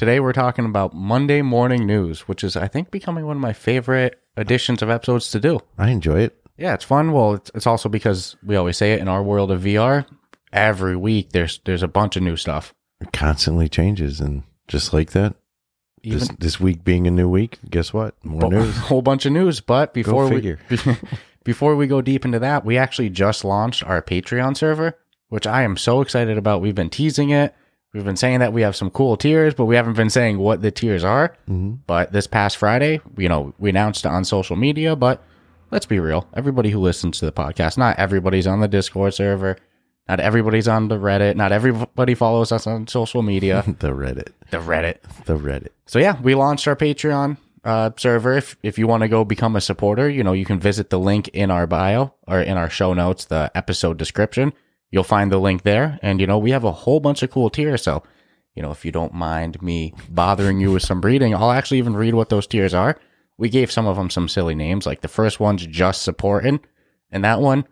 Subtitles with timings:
[0.00, 3.52] Today we're talking about Monday morning news, which is I think becoming one of my
[3.52, 5.60] favorite editions of episodes to do.
[5.76, 6.42] I enjoy it.
[6.56, 7.12] Yeah, it's fun.
[7.12, 10.06] Well, it's, it's also because we always say it in our world of VR.
[10.54, 12.72] Every week there's there's a bunch of new stuff.
[13.02, 15.34] It constantly changes, and just like that,
[16.02, 18.14] Even this, this week being a new week, guess what?
[18.24, 18.76] More a news.
[18.88, 19.60] whole bunch of news.
[19.60, 20.60] But before we figure.
[21.44, 24.98] before we go deep into that, we actually just launched our Patreon server,
[25.28, 26.62] which I am so excited about.
[26.62, 27.54] We've been teasing it.
[27.92, 30.62] We've been saying that we have some cool tiers, but we haven't been saying what
[30.62, 31.34] the tiers are.
[31.46, 35.22] hmm But this past Friday, you know, we announced it on social media, but
[35.72, 36.28] let's be real.
[36.34, 39.56] Everybody who listens to the podcast, not everybody's on the Discord server.
[40.08, 41.36] Not everybody's on the Reddit.
[41.36, 43.62] Not everybody follows us on social media.
[43.78, 44.98] The Reddit, the Reddit.
[45.24, 45.68] the Reddit.
[45.86, 48.36] So yeah, we launched our Patreon uh, server.
[48.36, 50.98] If if you want to go become a supporter, you know, you can visit the
[50.98, 54.52] link in our bio or in our show notes, the episode description.
[54.90, 55.98] You'll find the link there.
[56.02, 57.82] And you know, we have a whole bunch of cool tiers.
[57.82, 58.02] So,
[58.54, 61.96] you know, if you don't mind me bothering you with some reading, I'll actually even
[61.96, 62.98] read what those tiers are.
[63.38, 64.86] We gave some of them some silly names.
[64.86, 66.60] Like the first one's just supporting,
[67.10, 67.64] and that one,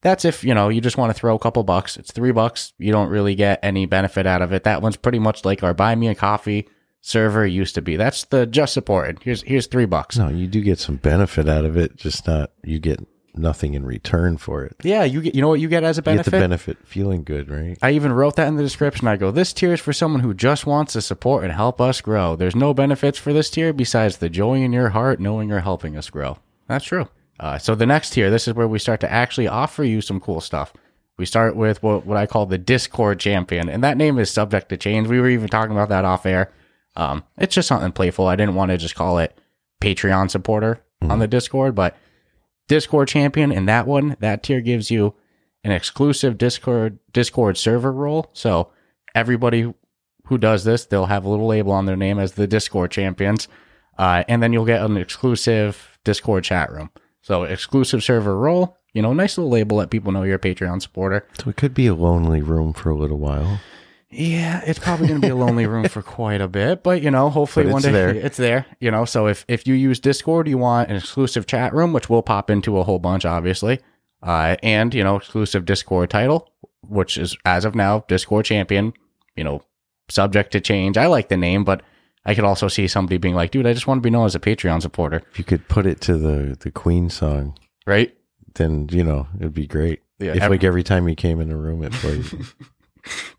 [0.00, 1.96] that's if you know you just want to throw a couple bucks.
[1.96, 2.72] It's three bucks.
[2.78, 4.64] You don't really get any benefit out of it.
[4.64, 6.68] That one's pretty much like our buy me a coffee
[7.00, 7.96] server used to be.
[7.96, 9.22] That's the just supported.
[9.22, 10.16] Here's here's three bucks.
[10.18, 13.84] No, you do get some benefit out of it, just not you get nothing in
[13.84, 14.76] return for it.
[14.82, 16.30] Yeah, you get you know what you get as a You get benefit.
[16.30, 17.78] the benefit feeling good, right?
[17.82, 19.06] I even wrote that in the description.
[19.08, 22.00] I go, this tier is for someone who just wants to support and help us
[22.00, 22.36] grow.
[22.36, 25.96] There's no benefits for this tier besides the joy in your heart knowing you're helping
[25.96, 26.38] us grow.
[26.66, 27.08] That's true.
[27.40, 30.18] Uh, so the next tier, this is where we start to actually offer you some
[30.20, 30.72] cool stuff.
[31.16, 34.68] We start with what, what I call the Discord champion, and that name is subject
[34.70, 35.08] to change.
[35.08, 36.52] We were even talking about that off air.
[36.96, 38.26] Um, it's just something playful.
[38.26, 39.36] I didn't want to just call it
[39.80, 41.96] Patreon supporter on the Discord, but
[42.68, 45.14] Discord champion, and that one, that tier gives you
[45.64, 48.30] an exclusive Discord Discord server role.
[48.32, 48.70] So
[49.14, 49.72] everybody
[50.26, 53.48] who does this, they'll have a little label on their name as the Discord champions,
[53.98, 56.90] uh, and then you'll get an exclusive Discord chat room.
[57.22, 59.78] So exclusive server role, you know, nice little label.
[59.78, 61.26] Let people know you're a Patreon supporter.
[61.42, 63.60] So it could be a lonely room for a little while.
[64.10, 67.10] Yeah, it's probably going to be a lonely room for quite a bit, but you
[67.10, 68.08] know, hopefully But one day there.
[68.10, 68.64] it's there.
[68.80, 72.08] You know, so if if you use Discord, you want an exclusive chat room, which
[72.08, 73.80] we'll pop into a whole bunch, obviously,
[74.22, 76.50] uh, and you know, exclusive Discord title,
[76.88, 78.94] which is as of now Discord champion.
[79.36, 79.62] You know,
[80.08, 80.96] subject to change.
[80.96, 81.82] I like the name, but
[82.24, 84.34] I could also see somebody being like, "Dude, I just want to be known as
[84.34, 88.14] a Patreon supporter," If you could put it to the the Queen song, right?
[88.54, 90.00] then you know it'd be great.
[90.18, 92.24] Yeah, if ev- like every time you came in a room, it played.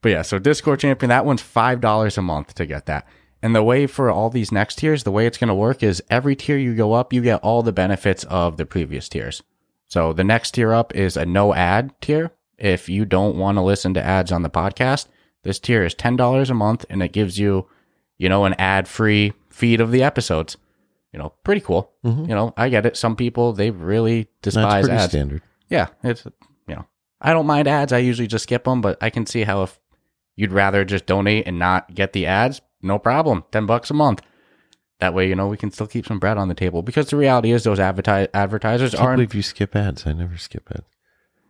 [0.02, 3.08] But yeah, so Discord champion, that one's five dollars a month to get that.
[3.42, 6.04] And the way for all these next tiers, the way it's going to work is
[6.10, 9.42] every tier you go up, you get all the benefits of the previous tiers.
[9.88, 12.32] So the next tier up is a no ad tier.
[12.58, 15.08] If you don't want to listen to ads on the podcast,
[15.44, 17.68] this tier is ten dollars a month, and it gives you,
[18.18, 20.58] you know, an ad free feed of the episodes.
[21.14, 21.92] You know, pretty cool.
[22.06, 22.28] Mhm.
[22.28, 22.98] You know, I get it.
[22.98, 25.12] Some people they really That's despise pretty ads.
[25.12, 25.42] standard.
[25.70, 26.28] Yeah, it's
[27.22, 27.92] I don't mind ads.
[27.94, 29.80] I usually just skip them, but I can see how if
[30.36, 33.44] you'd rather just donate and not get the ads, no problem.
[33.52, 34.22] Ten bucks a month.
[35.00, 37.16] That way, you know, we can still keep some bread on the table because the
[37.18, 39.18] reality is those advertise advertisers I can't aren't.
[39.18, 40.06] believe you skip ads.
[40.08, 40.84] I never skip ads.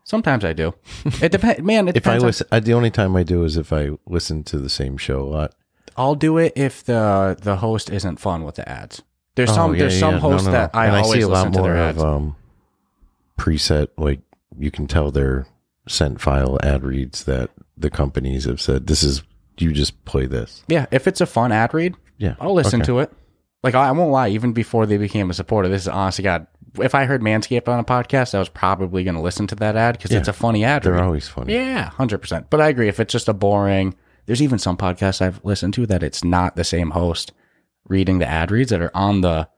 [0.03, 0.74] Sometimes I do.
[1.22, 1.88] It depends, man.
[1.88, 2.24] It If I depends.
[2.24, 4.97] on- listen, I, the only time I do is if I listen to the same
[4.97, 5.53] show a lot.
[5.97, 9.01] I'll do it if the the host isn't fun with the ads.
[9.36, 10.22] There's Oh, some yeah, there's some yeah.
[10.22, 10.80] No, hosts no, that no.
[10.80, 11.97] I and always I see a listen lot to more their ads.
[11.97, 12.36] of um,
[13.38, 13.88] preset.
[13.97, 14.22] Like
[14.57, 15.46] you can tell their
[15.89, 19.23] sent file ad reads that the companies have said this is
[19.57, 20.63] you just play this.
[20.67, 22.88] yeah, if it's a fun ad read, Yeah, I'll listen Okay.
[22.88, 23.11] to it.
[23.63, 26.47] Like I, I won't lie, even before they became a supporter, this is honestly God.
[26.80, 29.75] If I heard Manscaped on a podcast, I was probably going to listen to that
[29.75, 30.19] ad because Yeah.
[30.19, 30.83] it's a funny ad.
[30.83, 31.03] They're read.
[31.03, 31.53] always funny.
[31.56, 32.50] yeah, hundred percent.
[32.50, 32.88] But I agree.
[32.88, 33.95] If it's just a boring,
[34.27, 37.33] there's even some podcasts I've listened to that it's not the same host
[37.88, 39.50] reading the ad reads that are on the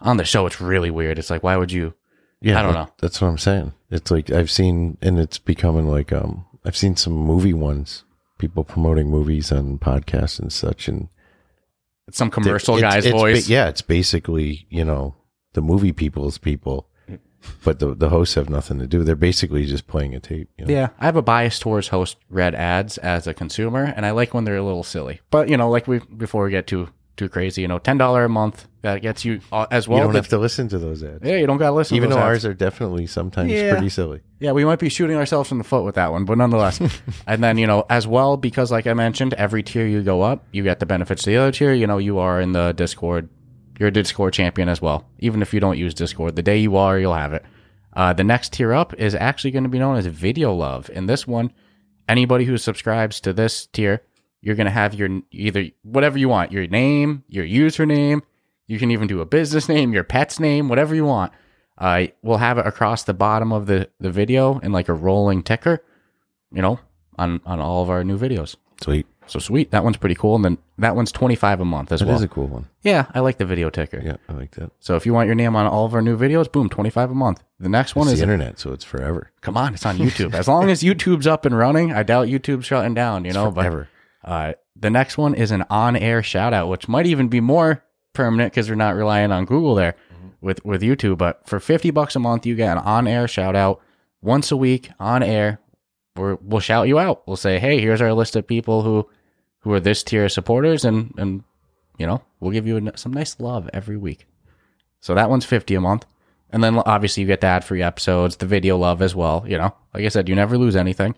[0.00, 0.46] on the show.
[0.46, 1.18] It's really weird.
[1.18, 1.92] It's like, why would you?
[2.40, 2.88] Yeah, I don't know.
[3.00, 3.72] That's what I'm saying.
[3.90, 8.04] It's like I've seen, and it's becoming like um, I've seen some movie ones,
[8.38, 11.08] people promoting movies on podcasts and such, and
[12.06, 13.48] It's some commercial It's- guy's it's voice.
[13.48, 15.14] yeah, it's basically you know
[15.54, 16.86] the movie people's people,
[17.64, 19.02] but the the hosts have nothing to do.
[19.02, 20.48] They're basically just playing a tape.
[20.58, 20.72] You know?
[20.72, 24.32] Yeah, I have a bias towards host read ads as a consumer, and I like
[24.32, 25.20] when they're a little silly.
[25.30, 26.88] But you know, like we before we get too
[27.18, 27.60] too crazy.
[27.60, 29.98] You know, ten dollar a month that gets you uh, as well.
[29.98, 31.22] you don't the- have to listen to those ads.
[31.22, 31.96] yeah, you don't gotta listen.
[31.96, 33.72] Even to though those ours are definitely sometimes Yeah.
[33.72, 34.20] pretty silly.
[34.40, 36.80] Yeah, we might be shooting ourselves in the foot with that one, but nonetheless.
[37.26, 40.46] and then, you know, as well, because like I mentioned, every tier you go up,
[40.52, 41.74] you get the benefits of the other tier.
[41.74, 43.28] You know, you are in the Discord.
[43.78, 45.04] You're a Discord champion as well.
[45.18, 47.44] Even if you don't use Discord, the day you are, you'll have it.
[47.94, 50.88] Uh, the next tier up is actually going to be known as Video Love.
[50.94, 51.52] And this one,
[52.08, 54.02] anybody who subscribes to this tier,
[54.40, 58.22] you're going to have your either whatever you want, your name, your username.
[58.66, 61.32] You can even do a business name, your pet's name, whatever you want.
[61.78, 65.42] Uh, we'll have it across the bottom of the, the video in like a rolling
[65.42, 65.82] ticker,
[66.52, 66.78] you know,
[67.18, 68.56] on, on all of our new videos.
[68.82, 69.06] Sweet.
[69.26, 69.70] So sweet.
[69.72, 70.36] That one's pretty cool.
[70.36, 72.14] And then that one's 25 a month as That well.
[72.18, 72.66] That is a cool one.
[72.82, 74.00] yeah, I like the video ticker.
[74.02, 74.70] Yeah, I like that.
[74.80, 77.14] So if you want your name on all of our new videos, boom, 25 a
[77.14, 77.42] month.
[77.60, 79.30] The next one It's is the internet, so it's forever.
[79.40, 80.32] come on, it's on YouTube.
[80.34, 83.62] As long as YouTube's up and running, I doubt YouTube's shutting down, you know, but
[83.62, 83.88] Forever.
[84.24, 88.52] Uh, the next one is an on-air shout out, which might even be more permanent
[88.52, 89.94] because we're not relying on Google there
[90.40, 91.18] with with YouTube.
[91.18, 93.80] But for fifty bucks a month, you get an on-air shout out
[94.20, 95.60] once a week on air.
[96.16, 97.26] We're, we'll shout you out.
[97.28, 99.08] We'll say, hey, here's our list of people who
[99.60, 101.44] who are this tier of supporters, and and
[101.96, 104.26] you know we'll give you a, some nice love every week.
[105.00, 106.06] So that one's fifty a month,
[106.50, 109.44] and then obviously you get the ad-free episodes, the video love as well.
[109.46, 111.14] You know, like I said, you never lose anything.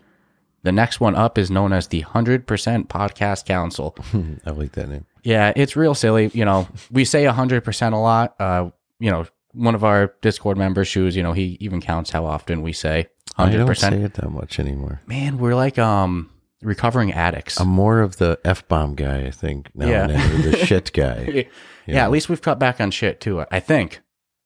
[0.63, 2.45] The next one up is known as the 100%
[2.87, 3.95] Podcast Council.
[4.45, 5.05] I like that name.
[5.23, 6.29] Yeah, it's real silly.
[6.33, 8.35] You know, we say 100% a lot.
[8.39, 8.69] Uh,
[8.99, 12.61] you know, one of our Discord members, Shoes, you know, he even counts how often
[12.61, 14.05] we say I don't say 100%.
[14.05, 15.01] it that much anymore.
[15.07, 16.29] Man, we're like um
[16.61, 17.59] recovering addicts.
[17.59, 19.25] I'm more of the f bomb guy.
[19.25, 20.03] I think now Yeah.
[20.03, 21.47] and then, or the shit guy.
[21.87, 24.01] yeah, at least we've cut back on shit too, I think.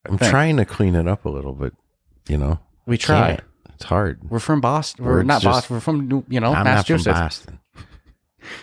[0.07, 1.73] I'm trying to clean it up a little, but
[2.29, 3.27] you know, We try.
[3.35, 3.41] can't.
[3.75, 4.19] It's hard.
[4.29, 5.05] We're from Boston.
[5.05, 5.75] We're, We're not just- Boston.
[5.75, 7.05] We're from, New- you know, I'm Massachusetts.
[7.19, 7.59] Boston.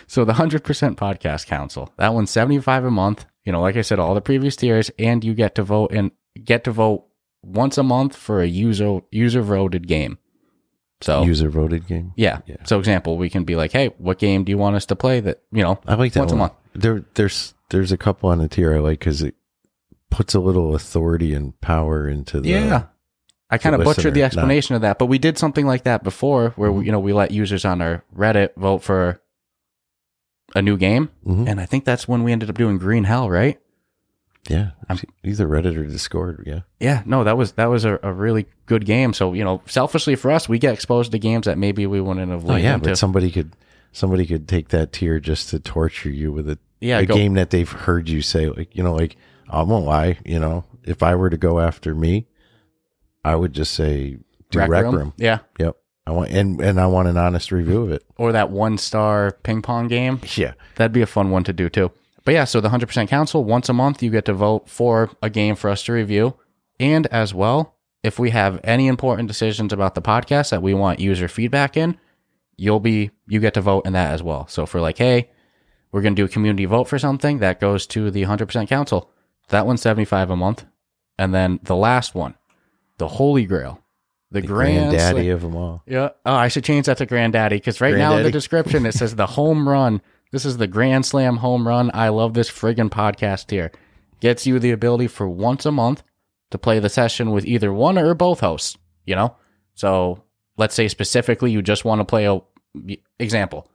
[0.07, 3.25] So the hundred percent podcast council, that one's seventy five a month.
[3.43, 6.11] You know, like I said, all the previous tiers, and you get to vote and
[6.41, 7.05] get to vote
[7.41, 10.19] once a month for a user user voted game.
[11.01, 12.13] So User voted game.
[12.15, 12.39] yeah.
[12.45, 12.55] Yeah.
[12.63, 15.19] So example, we can be like, hey, what game do you want us to play?
[15.19, 16.53] That you know, I like that once a month.
[16.73, 19.35] There, there's there's a couple on the tier I like because it
[20.09, 22.47] puts a little authority and power into the.
[22.51, 22.83] Yeah.
[23.49, 26.49] I kind of butchered the explanation of that, but we did something like that before,
[26.55, 29.21] where we, you know we let users on our Reddit vote for
[30.55, 31.47] a new game, Mhm.
[31.47, 33.59] and I think that's when we ended up doing Green Hell, right?
[34.49, 34.71] Yeah.
[35.23, 36.43] Either Reddit or Discord.
[36.45, 36.61] Yeah.
[36.79, 39.13] Yeah, no, that was that was a, a really good game.
[39.13, 42.29] So you know, selfishly for us, we get exposed to games that maybe we wouldn't
[42.29, 42.49] have.
[42.49, 42.89] Oh yeah, into.
[42.89, 43.55] but somebody could
[43.93, 47.35] somebody could take that tier just to torture you with a Yeah, a go- game
[47.35, 49.15] that they've heard you say like you know like
[49.49, 52.27] I won't lie you know if I were to go after me,
[53.23, 54.17] I would just say
[54.51, 54.95] do Rec Rec Room.
[54.95, 55.13] Room.
[55.17, 55.77] Yeah, Yep.
[56.05, 58.03] I want and and I want an honest review of it.
[58.17, 60.19] or that one star ping pong game.
[60.35, 60.53] Yeah.
[60.75, 61.91] That'd be a fun one to do too.
[62.25, 65.09] But yeah, so the hundred percent council once a month you get to vote for
[65.21, 66.35] a game for us to review,
[66.79, 70.99] and as well, if we have any important decisions about the podcast that we want
[70.99, 71.97] user feedback in,
[72.57, 74.45] you'll be you get to vote in that as well.
[74.47, 75.29] So if we're like, hey,
[75.91, 79.09] we're gonna do a community vote for something, that goes to the hundred percent council.
[79.49, 80.65] That one's seventy five a month,
[81.17, 82.35] and then the last one,
[82.97, 83.81] the Holy Grail,
[84.31, 85.83] the, The grand granddaddy of them all.
[85.85, 86.09] yeah.
[86.25, 89.15] Oh, I should change that to granddaddy because right now in the description it says
[89.15, 90.01] the home run.
[90.31, 91.91] This is the Grand Slam home run.
[91.93, 93.71] I love this friggin' podcast here.
[94.19, 96.01] Gets you the ability for once a month
[96.49, 98.77] to play the session with either one or both hosts.
[99.05, 99.35] You know,
[99.75, 100.23] so
[100.57, 102.39] let's say specifically you just want to play a
[103.19, 103.69] example,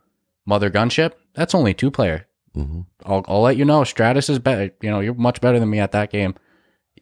[0.49, 1.13] Mothergunship.
[1.35, 2.27] That's only two player.
[2.55, 3.85] hmm I'll, I'll let you know.
[3.85, 4.71] Stratus is better.
[4.81, 6.35] You know, you're much better than me at that game.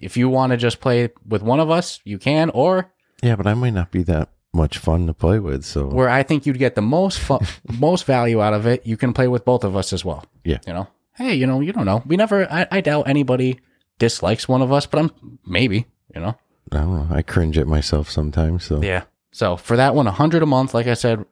[0.01, 3.47] If you want to just play with one of us, you can, or Yeah, but
[3.47, 5.65] I might not be that much fun to play with.
[5.65, 7.21] So where I think you'd get the most
[7.79, 10.25] most value out of it, you can play with both of us as well.
[10.45, 10.59] Yeah.
[10.67, 12.03] You know, hey, you know, you don't know.
[12.07, 12.51] We never.
[12.51, 13.61] I, I doubt anybody
[13.99, 15.87] dislikes one of us, but I'm maybe.
[16.15, 16.39] You know.
[16.73, 17.15] I don't know.
[17.15, 18.65] I cringe at myself sometimes.
[18.65, 19.05] So Yeah.
[19.31, 21.25] So for that one, a hundred a month, like I said,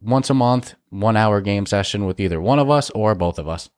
[0.00, 3.48] once a month, one hour game session with either one of us or both of
[3.48, 3.70] us,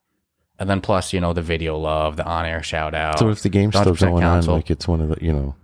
[0.59, 3.19] and then plus, you know, the video love, the on air shout out.
[3.19, 5.55] So if the game's still going on, like it's one of the, you know,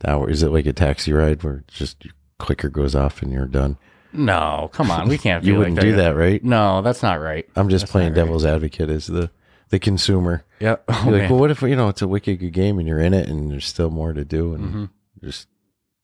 [0.00, 3.32] the hour, is it like a taxi ride where just your clicker goes off and
[3.32, 3.76] you're done?
[4.14, 5.42] no, come on, we can't.
[5.46, 6.42] You wouldn't like do that, right?
[6.44, 7.48] No, that's not right.
[7.56, 8.24] I'm just That's playing not right.
[8.26, 9.30] devil's advocate as the
[9.70, 10.44] the consumer.
[10.60, 10.84] Yep.
[10.88, 11.30] Oh, like, man.
[11.30, 13.50] well, what if you know it's a wicked good game and you're in it and
[13.50, 14.90] there's still more to do and Mhm.
[15.24, 15.48] just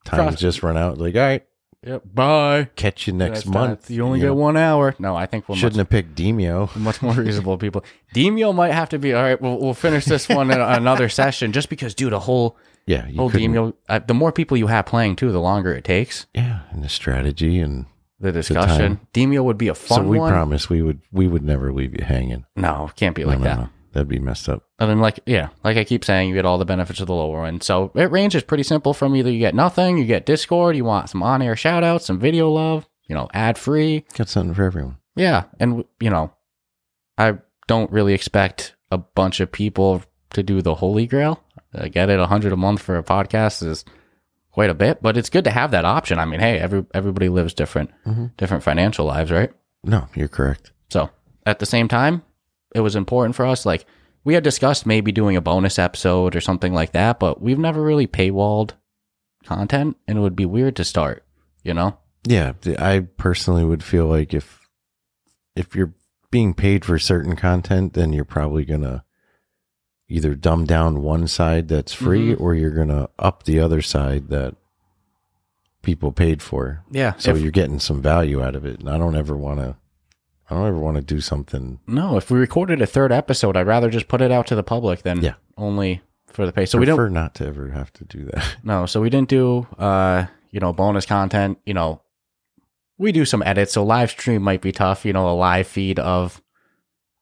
[0.07, 0.97] time's Cross- just run out.
[0.97, 1.45] Like, all right,
[1.87, 2.03] Yep.
[2.13, 2.69] Bye.
[2.77, 3.89] catch you next That's month.
[3.89, 4.35] not- You only you get know?
[4.35, 4.95] one hour.
[4.99, 6.75] No, I think we're much, Shouldn't have picked Demeo.
[6.77, 7.85] much more reasonable people.
[8.15, 9.41] Demeo might have to be all right.
[9.41, 12.57] We'll, we'll finish this one in another session, just because, dude, a whole
[12.87, 13.75] Yeah, you whole couldn't- Demeo.
[13.89, 16.27] Uh, the more people you have playing too, the longer it takes.
[16.35, 17.87] Yeah, and the strategy and
[18.21, 18.99] The discussion.
[19.15, 20.33] Demeo would be a fun so we one.
[20.33, 22.45] promise we would we would never leave you hanging.
[22.57, 23.59] No, can't be like no, that.
[23.59, 23.69] no.
[23.93, 24.65] That'd be messed up.
[24.79, 27.15] And then, like, yeah, like I keep saying, you get all the benefits of the
[27.15, 27.61] lower one.
[27.61, 31.11] So it ranges pretty simple from either you get nothing, you get Discord, you want
[31.11, 34.05] some on air shout outs, some video love, you know, ad free.
[34.15, 34.99] Got something for everyone.
[35.17, 35.45] Yeah.
[35.59, 36.33] And, you know,
[37.17, 41.43] I don't really expect a bunch of people to do the holy grail.
[41.75, 42.19] I get it.
[42.19, 43.85] 100 a month for a podcast is
[44.53, 46.19] quite a bit, but it's good to have that option.
[46.19, 48.27] I mean, hey, every, everybody lives different, mm-hmm.
[48.37, 49.51] different financial lives, right?
[49.85, 50.73] No, you're correct.
[50.91, 51.11] So
[51.47, 52.23] at the same time,
[52.75, 53.67] it was important for us.
[53.67, 53.87] Like
[54.25, 57.83] we had discussed maybe doing a bonus episode or something like that, but we've never
[57.83, 58.73] really paywalled
[59.45, 61.25] content and it would be weird to start,
[61.63, 61.99] you know?
[62.25, 64.69] Yeah, I personally would feel like if
[65.57, 65.95] if you're
[66.31, 69.05] being paid for certain content, then you're probably gonna
[70.09, 72.43] either dumb down one side that's free, mm-hmm.
[72.43, 74.57] or you're gonna up the other side that
[75.83, 76.85] people paid for.
[76.91, 77.15] Yeah.
[77.19, 78.81] So if, you're getting some value out of it.
[78.81, 79.77] And I don't ever want to.
[80.51, 81.79] I don't ever want to do something.
[81.87, 84.63] no, if we recorded a third episode, I'd rather just put it out to the
[84.63, 85.35] public than Yeah.
[85.57, 86.65] only for the pay.
[86.67, 88.57] So we don't prefer not to ever have to do that.
[88.63, 92.01] No, so we didn't do uh, you know, bonus content, you know.
[92.97, 95.99] We do some edits, so live stream might be tough, you know, a live feed
[96.01, 96.43] of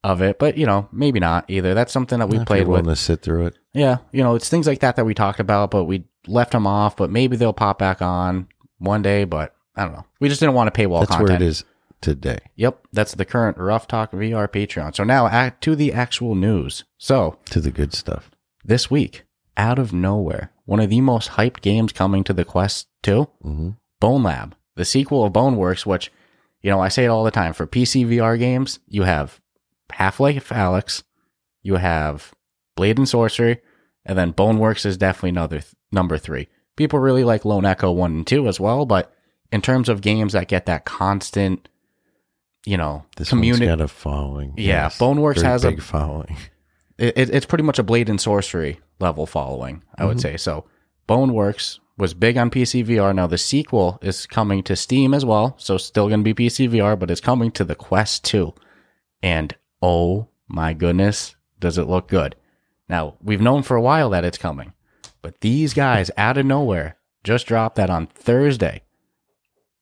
[0.05, 1.75] of it, but you know, maybe not either.
[1.75, 2.85] That's something that we If played with.
[2.87, 3.59] to sit through it.
[3.75, 6.67] Yeah, you know, it's things like that that we talked about, but we left them
[6.67, 8.47] off, but maybe they'll pop back on
[8.79, 10.07] one day, but I don't know.
[10.21, 11.29] We just didn't want to paywall That's content.
[11.31, 11.65] where it is
[12.07, 12.39] today.
[12.55, 14.95] Yep, that's the current Ruff Talk VR Patreon.
[14.95, 16.85] So now act to the actual news.
[16.99, 18.31] So, To the good stuff.
[18.65, 19.25] this week,
[19.57, 23.71] out of nowhere, one of the most hyped games coming to the Quest 2, hmm
[24.01, 26.13] Bonelab, the sequel of Boneworks, which,
[26.61, 27.55] you know, I say it all the time.
[27.55, 29.41] For PC VR games, you have
[29.93, 31.03] Half-Life: Alyx,
[31.63, 32.33] you have
[32.77, 33.61] Blade and Sorcery,
[34.05, 36.49] and then Boneworks is definitely another th- number three.
[36.77, 39.13] People really like Lone Echo 1 and 2 as well, but
[39.51, 41.69] in terms of games that get that constant,
[42.67, 44.53] you know, This community, got a following.
[44.57, 46.37] Yeah, Boneworks Very has a- big following.
[46.99, 50.35] it, it- it's pretty much a blade and sorcery level following, I would mm-hmm.
[50.35, 50.37] say.
[50.37, 50.67] So
[51.09, 53.15] Boneworks was big on PC VR.
[53.15, 56.69] Now the sequel is coming to Steam as well, so still going to be PC
[56.69, 58.53] VR, but it's coming to the Quest 2.
[59.23, 62.37] And oh my goodness, does it look good.
[62.89, 64.73] Now, we've known for a while that it's coming,
[65.23, 68.83] but these guys out of nowhere just dropped that on Thursday.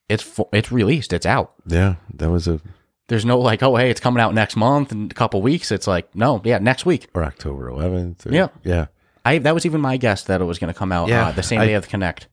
[0.08, 1.54] It's it's released, it's out.
[1.66, 2.60] Yeah, that was a
[3.08, 5.70] There's no like, oh hey, it's coming out next month in a couple weeks.
[5.72, 7.08] It's like, no, yeah, next week.
[7.14, 8.26] or October 11th.
[8.26, 8.48] Or, Yeah.
[8.62, 8.86] yeah.
[9.24, 11.32] I that was even my guess that it was going to come out Yeah, uh,
[11.32, 12.28] the same I- day of the Connect.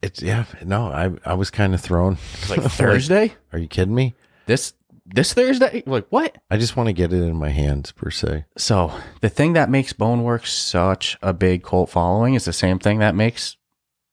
[0.00, 0.44] It's yeah.
[0.64, 2.16] No, I I was kind of thrown.
[2.34, 3.34] It's like Thursday.
[3.52, 4.14] Are you kidding me?
[4.46, 4.72] This
[5.04, 5.82] this Thursday.
[5.86, 6.38] Like what?
[6.50, 8.46] I just want to get it in my hands per se.
[8.56, 12.98] So the thing that makes Boneworks such a big cult following is the same thing
[12.98, 13.56] that makes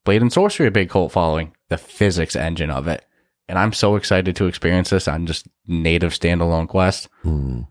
[0.04, 1.54] Blade and Sorcery a big cult following.
[1.70, 3.06] The physics engine of it,
[3.48, 7.08] and I'm so excited to experience this on just native standalone Quest.
[7.22, 7.62] Hmm.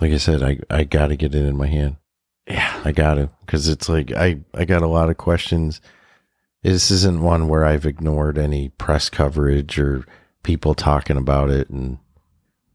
[0.00, 1.96] Like I said, I I got to get it in my hand.
[2.48, 5.80] Yeah, I got to because it's like I I got a lot of questions.
[6.62, 10.06] This isn't one where I've ignored any press coverage or
[10.42, 11.98] people talking about it, and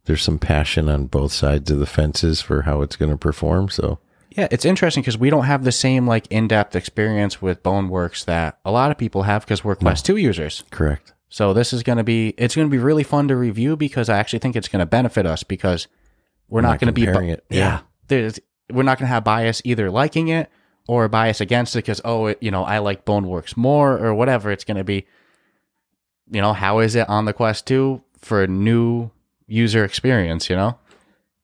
[0.05, 3.69] there's some passion on both sides of the fences for how it's going to perform.
[3.69, 3.99] So
[4.31, 8.59] Yeah, it's interesting because we don't have the same like in-depth experience with Boneworks that
[8.63, 10.63] a lot of people have because we're Quest 2 users.
[10.69, 11.13] correct.
[11.29, 14.09] So this is going to be it's going to be really fun to review because
[14.09, 15.87] I actually think it's going to benefit us because
[16.47, 17.45] we're not, not going to be comparing it.
[17.49, 17.81] Yeah.
[18.09, 20.49] We're not going to have bias either liking it
[20.87, 24.51] or bias against it because oh, it, you know, I like Boneworks more or whatever
[24.51, 25.05] it's going to be.
[26.31, 29.09] You know, how is it on the Quest 2 for a new
[29.47, 30.77] user experience, you know?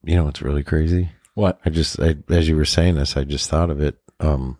[0.04, 1.10] You know what's really crazy?
[1.36, 1.60] What?
[1.64, 3.96] I just, I, as you were saying this, I just thought of it.
[4.20, 4.56] Um,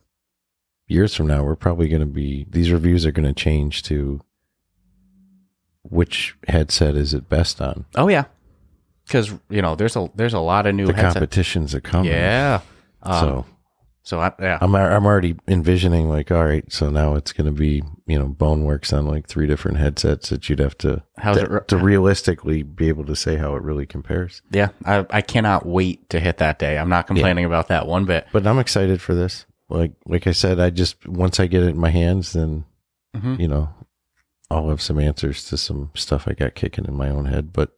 [0.87, 4.21] years from now, we're probably going to be, these reviews are going to change to
[5.83, 7.85] which headset is it best on?
[7.95, 8.25] Oh yeah.
[9.09, 11.15] Cuz you know, there's a there's a lot of new The headsets.
[11.15, 12.11] competitions are coming.
[12.11, 12.61] Yeah.
[13.03, 13.47] Um, so
[14.07, 14.59] so I, yeah.
[14.61, 18.29] I'm, I'm already envisioning like, all right, so now it's going to be, you know,
[18.29, 21.77] Boneworks on like three different headsets that you'd have to, How's to, it re- to
[21.77, 24.43] realistically be able to say how it really compares.
[24.53, 26.79] Yeah, I, I cannot wait to hit that day.
[26.79, 28.29] I'm not complaining about that one bit.
[28.33, 29.45] But I'm excited for this.
[29.69, 32.65] Like, like I said, I just, once I get it in my hands, then
[33.17, 33.41] Mhm.
[33.41, 33.71] you know,
[34.53, 37.73] I'll have some answers to some stuff I got kicking in my own head, but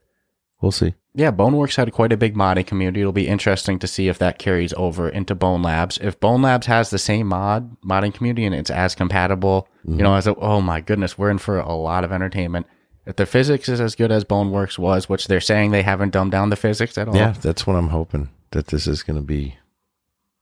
[0.60, 0.92] we'll see.
[1.18, 3.00] Yeah, Boneworks had quite a big modding community.
[3.00, 5.98] It'll be interesting to see if that carries over into Bone Labs.
[6.00, 10.10] If Bone Labs has the same mod modding community and it's as compatible, you know,
[10.10, 10.18] mm-hmm.
[10.18, 12.68] as a, oh my goodness, we're in for a lot of entertainment.
[13.04, 16.30] If the physics is as good as Boneworks was, which they're saying they haven't dumbed
[16.30, 17.16] down the physics at all.
[17.16, 19.56] Yeah, that's what I'm hoping that this is going to be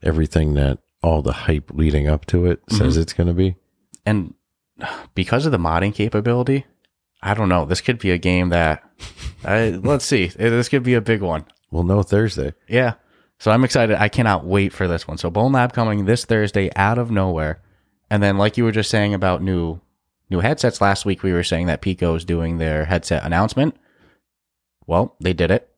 [0.02, 3.00] everything that all the hype leading up to it says mm-hmm.
[3.00, 3.56] it's going to be.
[4.04, 4.34] and
[5.14, 6.66] because of the modding capability,
[7.22, 7.64] I don't know.
[7.64, 8.82] This could be a game that,
[9.44, 11.44] I, let's see, this could be a big one.
[11.70, 12.54] We'll know Thursday.
[12.68, 12.94] Yeah.
[13.38, 14.00] So I'm excited.
[14.00, 15.18] I cannot wait for this one.
[15.18, 17.60] So Bonelab coming this Thursday out of nowhere.
[18.10, 19.80] And then like you were just saying about new
[20.30, 23.76] new headsets last week, we were saying that Pico is doing their headset announcement.
[24.86, 25.68] Well, they did it.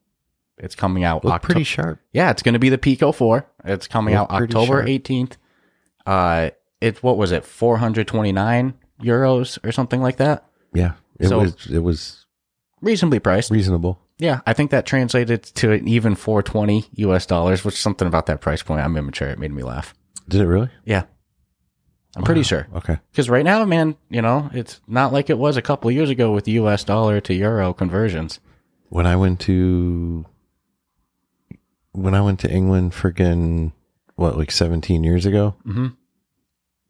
[0.59, 2.01] It's coming out Look Octo- pretty sharp.
[2.13, 3.47] Yeah, it's going to be the Pico 4.
[3.65, 4.87] It's coming Look out October sharp.
[4.87, 5.33] 18th.
[6.07, 7.45] Uh it's what was it?
[7.45, 10.45] 429 euros or something like that.
[10.73, 12.25] Yeah, it So- was it was
[12.81, 13.51] Reasonably priced.
[13.51, 13.99] reasonable.
[14.19, 18.27] Yeah, I think that translated to an even 420 US dollars, which is something about
[18.27, 18.81] that price point.
[18.81, 19.29] I'm immature.
[19.29, 19.95] It made me laugh.
[20.29, 20.71] Did it really?
[20.85, 21.05] Yeah.
[22.17, 22.67] I'm pretty sure.
[22.75, 22.99] Okay.
[23.13, 26.11] Because right now, man, you know, it's not like it was a couple of years
[26.11, 28.41] ago with US dollar to euro conversions.
[28.89, 30.25] When I went to
[31.93, 33.73] when I went to England, freaking
[34.17, 35.95] what, like seventeen years ago, Mhm.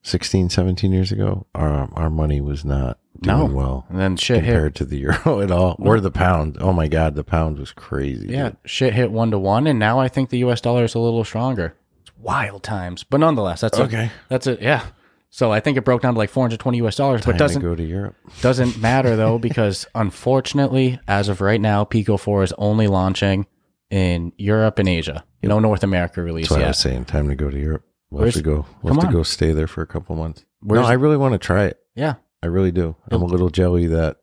[0.02, 3.44] 16, 17 years ago, our our money was not doing No.
[3.46, 4.52] well And then shit hit.
[4.52, 6.56] compared to the euro at all, or the pound.
[6.60, 8.28] Oh my god, the pound was crazy.
[8.28, 8.56] Yeah, dude.
[8.64, 11.24] shit hit one to one, and now I think the US dollar is a little
[11.24, 11.74] stronger.
[12.02, 14.04] It's wild times, but nonetheless, that's Okay.
[14.04, 14.62] A, that's it.
[14.62, 14.84] Yeah.
[15.30, 17.68] So I think it broke down to like 420 US dollars, but Time doesn't to
[17.68, 18.16] go to Europe.
[18.40, 23.46] doesn't matter though because unfortunately, as of right now, Pico 4 is only launching
[23.90, 25.24] in Europe and Asia.
[25.42, 26.68] No North America release That's what I yet.
[26.68, 27.04] was saying.
[27.06, 27.84] Time to go to Europe.
[28.10, 28.66] We'll Where's- have to go.
[28.82, 29.12] We'll have to on.
[29.12, 30.44] go stay there for a couple months.
[30.60, 31.78] Where's- no, I really want to try it.
[31.94, 32.96] Yeah, I really do.
[33.10, 34.16] I'm a little jelly that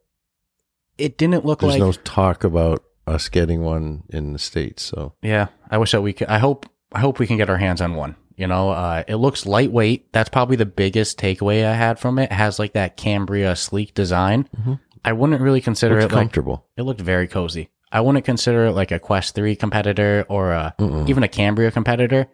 [0.97, 1.81] it didn't look there's like.
[1.81, 4.83] There's no talk about us getting one in the states.
[4.83, 6.27] So yeah, I wish that we could.
[6.27, 6.67] I hope.
[6.91, 8.15] I hope we can get our hands on one.
[8.37, 10.11] You know, uh, it looks lightweight.
[10.13, 12.23] That's probably the biggest takeaway I had from it.
[12.25, 14.47] It has like that Cambria sleek design.
[14.57, 14.79] Mhm.
[15.03, 16.65] I wouldn't really consider it's it like comfortable.
[16.77, 17.69] It looked very cozy.
[17.91, 20.73] I wouldn't consider it like a Quest 3 competitor or a,
[21.07, 22.27] even a Cambria competitor.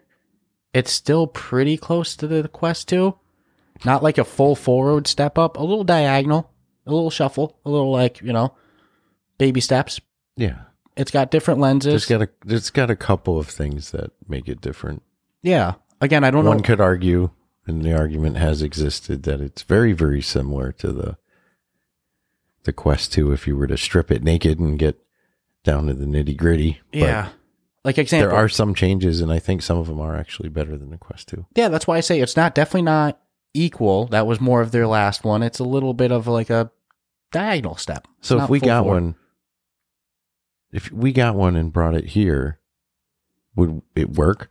[0.74, 3.14] It's still pretty close to the Quest 2.
[3.84, 6.50] Not like a full forward step up, a little diagonal,
[6.86, 8.54] a little shuffle, a little like, you know,
[9.38, 10.00] baby steps.
[10.36, 10.62] yeah,
[10.96, 12.06] It's got different lenses.
[12.06, 15.02] got a there's got a couple of things that make it different.
[15.42, 15.74] yeah.
[16.00, 16.62] Again, I don't One know.
[16.64, 17.30] could argue,
[17.66, 21.16] and the argument has existed that it's very very similar to the
[22.64, 23.30] the Quest Two.
[23.32, 24.98] If you were to strip it naked and get
[25.64, 27.28] down to the nitty gritty, yeah.
[27.84, 28.28] Like example.
[28.28, 30.98] there are some changes, and I think some of them are actually better than the
[30.98, 31.46] Quest Two.
[31.54, 33.20] Yeah, that's why I say it's not definitely not
[33.54, 34.06] equal.
[34.06, 35.42] That was more of their last one.
[35.42, 36.70] It's a little bit of like a
[37.32, 38.06] diagonal step.
[38.18, 39.02] It's So if we got forward.
[39.02, 39.14] one,
[40.72, 42.60] if we got one and brought it here,
[43.56, 44.50] would it work?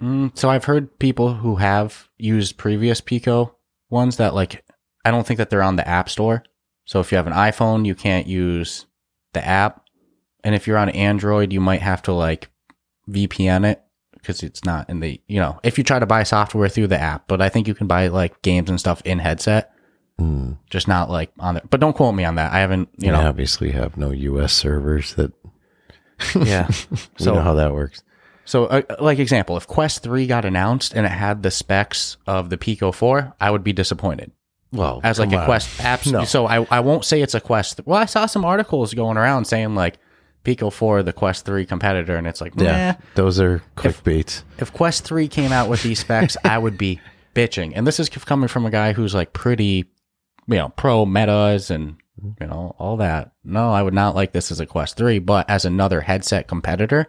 [0.00, 3.56] Mm, so I've heard people who have used previous Pico
[3.88, 4.64] ones that like
[5.04, 6.44] I don't think that they're on the App Store.
[6.84, 8.86] So if you have an iPhone, you can't use
[9.32, 9.84] the app,
[10.44, 12.50] and if you're on Android, you might have to like
[13.10, 16.68] VPN it because it's not in the you know if you try to buy software
[16.68, 17.28] through the app.
[17.28, 19.72] But I think you can buy like games and stuff in headset,
[20.18, 20.52] Hmm.
[20.70, 21.64] just not like on there.
[21.68, 22.52] But don't quote me on that.
[22.52, 24.52] I haven't you we know obviously have no U.S.
[24.52, 25.32] servers that.
[26.34, 26.68] yeah.
[27.18, 28.02] So- know how that works.
[28.48, 32.48] So, uh, like example, if Quest Three got announced and it had the specs of
[32.48, 34.30] the Pico Four, I would be disappointed.
[34.70, 35.44] Well, as like a on.
[35.46, 36.20] Quest absolutely.
[36.22, 36.26] No.
[36.26, 37.80] So I, I won't say it's a Quest.
[37.86, 39.98] Well, I saw some articles going around saying like
[40.46, 43.06] Pico 4, the Quest 3 competitor, and it's like, Yeah, nah.
[43.16, 44.44] those are clickbaits.
[44.60, 47.00] If Quest 3 came out with these specs, I would be
[47.34, 47.72] bitching.
[47.74, 49.90] And this is coming from a guy who's like pretty,
[50.46, 51.96] you know, pro metas and,
[52.40, 53.32] you know, all that.
[53.42, 57.08] No, I would not like this as a Quest 3, but as another headset competitor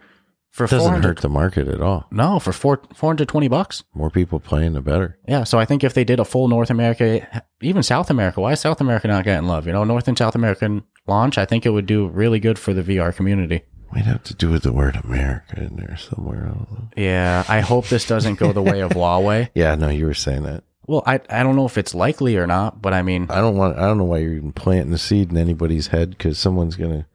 [0.50, 2.08] for Doesn't hurt the market at all.
[2.10, 3.84] No, for four, 420 bucks.
[3.94, 5.20] More people playing, the better.
[5.28, 8.54] Yeah, so I think if they did a full North America, even South America, why
[8.54, 9.68] is South America not getting love?
[9.68, 12.74] You know, North and South American launch, I think it would do really good for
[12.74, 13.64] the VR community.
[13.94, 16.52] Might have to do with the word America in there somewhere.
[16.52, 17.00] I.
[17.00, 19.50] Yeah, I hope this doesn't go the way of Huawei.
[19.56, 20.64] Yeah, no, you were saying that.
[20.88, 23.56] Well, I I don't know if it's likely or not, but I mean, I don't
[23.56, 23.78] want.
[23.78, 27.06] I don't know why you're even planting the seed in anybody's head because someone's gonna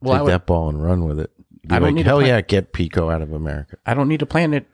[0.00, 1.30] well, take would, that ball and run with it.
[1.62, 3.76] Be I don't like, need hell plant- yeah, get Pico out of America.
[3.86, 4.66] I don't need to plan it.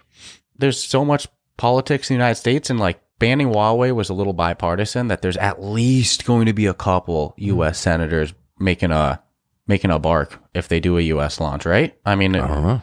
[0.57, 1.27] There's so much
[1.57, 5.09] politics in the United States, and like banning Huawei was a little bipartisan.
[5.09, 7.79] That there's at least going to be a couple U.S.
[7.79, 7.83] Mm-hmm.
[7.83, 9.23] senators making a
[9.67, 11.41] making a bark if they do a U.S.
[11.41, 11.97] launch, right?
[12.05, 12.83] I mean, I don't know.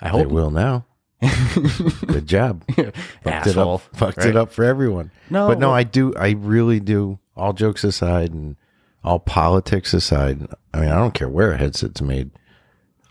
[0.00, 0.86] I They will now.
[2.06, 2.64] Good job.
[3.22, 3.80] Fucked it up.
[3.94, 4.28] Fucked right?
[4.28, 5.12] it up for everyone.
[5.30, 6.14] No, but no, well- I do.
[6.16, 7.18] I really do.
[7.36, 8.56] All jokes aside, and
[9.02, 12.30] all politics aside, I mean, I don't care where a headset's made,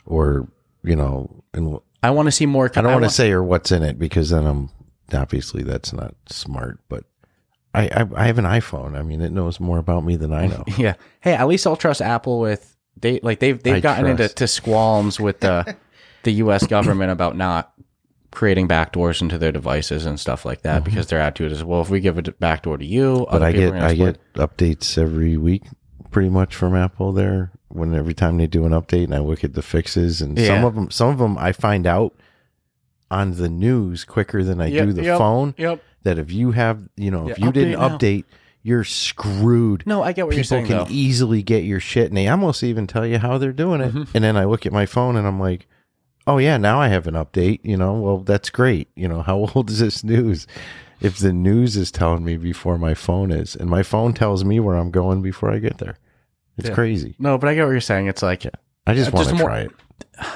[0.06, 0.48] or
[0.84, 2.70] you know, and I want to see more.
[2.76, 4.70] I don't want to say or what's in it because then I'm
[5.14, 6.80] obviously that's not smart.
[6.88, 7.06] But
[7.74, 8.98] I, I I have an iPhone.
[8.98, 10.64] I mean, it knows more about me than I know.
[10.78, 10.96] Yeah.
[11.22, 14.38] Hey, at least I'll trust Apple with they like they've they've I gotten into trust.
[14.38, 15.76] to squalms with the
[16.24, 16.68] the U.S.
[16.68, 17.74] government about not
[18.32, 21.90] creating backdoors into their devices and stuff like that because their attitude is well if
[21.90, 23.32] we give a backdoor to you, Mm-hmm.
[23.32, 25.64] but I get I get updates every week,
[26.12, 27.12] pretty much from Apple.
[27.14, 30.38] There, when every time they do an update, and I look at the fixes, and
[30.40, 32.14] some of them, some of them I find out
[33.12, 35.54] on the news quicker than I Yep, do the yep, phone.
[35.58, 35.84] Yep.
[36.04, 37.98] That if you have, you know, if Yeah, you didn't update now.
[37.98, 38.24] update,
[38.64, 39.84] you're screwed.
[39.86, 40.66] No, I get what you're saying.
[40.66, 40.98] People can though.
[41.00, 43.94] easily get your shit, and they almost even tell you how they're doing it.
[43.94, 44.16] Mm-hmm.
[44.16, 45.68] And then I look at my phone and I'm like,
[46.28, 48.88] "Oh yeah, now I have an update." You know, well that's great.
[48.96, 50.48] You know, how old is this news?
[51.02, 54.60] If the news is telling me before my phone is, and my phone tells me
[54.60, 55.98] where I'm going before I get there,
[56.58, 56.76] it's Yeah.
[56.76, 57.16] crazy.
[57.20, 58.08] no, but I get what you're saying.
[58.08, 58.46] It's like
[58.88, 59.72] I just Uh, want just to more- try it.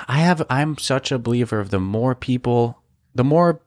[0.08, 2.82] I have I'm such a believer of the more people
[3.13, 3.62] the more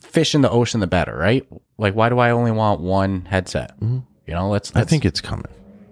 [0.00, 1.46] fish in the ocean the better, right?
[1.78, 3.78] Like why do I only want one headset?
[3.80, 4.04] Mhm.
[4.26, 5.46] You know, let's, I let's think it's coming.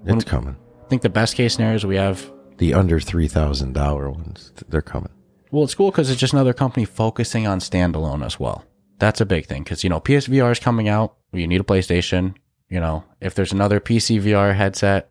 [0.07, 0.57] It's coming.
[0.85, 4.53] I think the best case scenario is we have The under three thousand dollar ones,
[4.69, 5.11] they're coming.
[5.51, 8.65] well, it's cool because it's just another company focusing on standalone as well.
[8.99, 11.17] That's a big thing because you know PSVR is coming out.
[11.33, 12.35] You need a PlayStation.
[12.71, 15.11] You know, if there's another PC VR headset,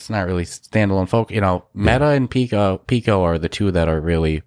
[0.00, 1.06] it's not really standalone.
[1.06, 4.42] Folk, you know, Meta and Pico, Pico are the two that are really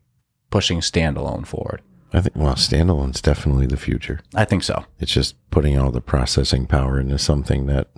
[0.50, 1.84] pushing standalone forward.
[2.12, 4.20] I think well, standalone's definitely the future.
[4.34, 4.84] I think so.
[5.00, 7.90] It's just putting all the processing power into something that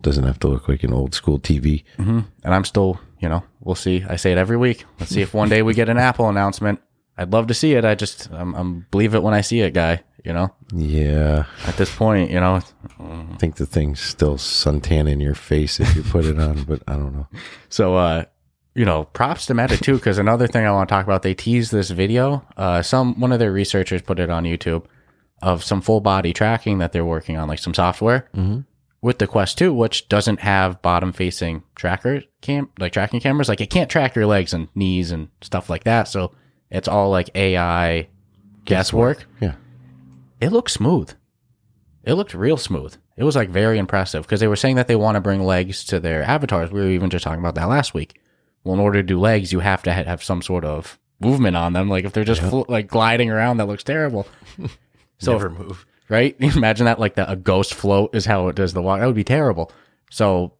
[0.00, 1.84] doesn't have to look like an old school TV.
[1.96, 4.02] hmm And I'm still, you know, we'll see.
[4.08, 4.86] I say it every week.
[4.98, 6.80] Let's see if one day we get an Apple announcement.
[7.16, 7.84] I'd love to see it.
[7.84, 10.02] I just, I'm, I'm believe it when I see it, guy.
[10.24, 12.62] You know, Yeah, at this point, you know,
[12.98, 16.82] I think the thing's still suntan in your face if you put it on, but
[16.88, 17.28] I don't know.
[17.68, 18.24] So, uh,
[18.74, 21.34] you know, props to Meta too, because another thing I want to talk about, they
[21.34, 22.42] teased this video.
[22.56, 24.86] Uh, some one of their researchers put it on YouTube
[25.42, 28.28] of some full body tracking that they're working on, like some software
[29.02, 33.50] with the Quest 2, which doesn't have bottom facing tracker cam, like tracking cameras.
[33.50, 36.08] Like it can't track your legs and knees and stuff like that.
[36.08, 36.32] So
[36.70, 38.08] it's all like AI
[38.64, 39.26] guesswork.
[39.40, 39.54] Yeah,
[40.40, 41.12] It looked smooth.
[42.04, 42.96] It looked real smooth.
[43.16, 45.84] It was like very impressive because they were saying that they want to bring legs
[45.84, 46.70] to their avatars.
[46.70, 48.20] We were even just talking about that last week.
[48.64, 51.72] Well, in order to do legs, you have to have some sort of movement on
[51.74, 51.88] them.
[51.88, 54.26] Like if they're just flo- like gliding around, that looks terrible.
[55.18, 55.86] So never move.
[56.08, 56.34] right?
[56.40, 58.98] Imagine that like the, a ghost float is how it does the walk.
[58.98, 59.70] That would be terrible.
[60.10, 60.54] So,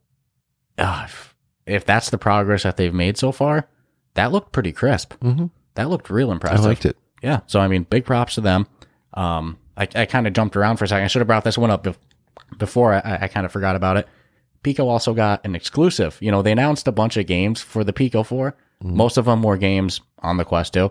[0.79, 1.35] uh, if,
[1.67, 3.69] if that's the progress that they've made so far,
[4.15, 5.15] that looked pretty crisp.
[5.15, 5.51] Mhm.
[5.75, 6.65] That looked real impressive.
[6.65, 6.97] I liked it.
[7.23, 7.41] Yeah.
[7.47, 8.67] So I mean, big props to them.
[9.15, 11.05] Um, I, I kind of jumped around for a second.
[11.05, 11.97] I should have brought this one up bef-
[12.59, 12.95] before.
[12.95, 14.09] I, I kind of forgot about it.
[14.63, 16.17] Pico also got an exclusive.
[16.21, 18.57] You know, they announced a bunch of games for the Pico 4.
[18.83, 20.91] Most of them were games on the Quest 2.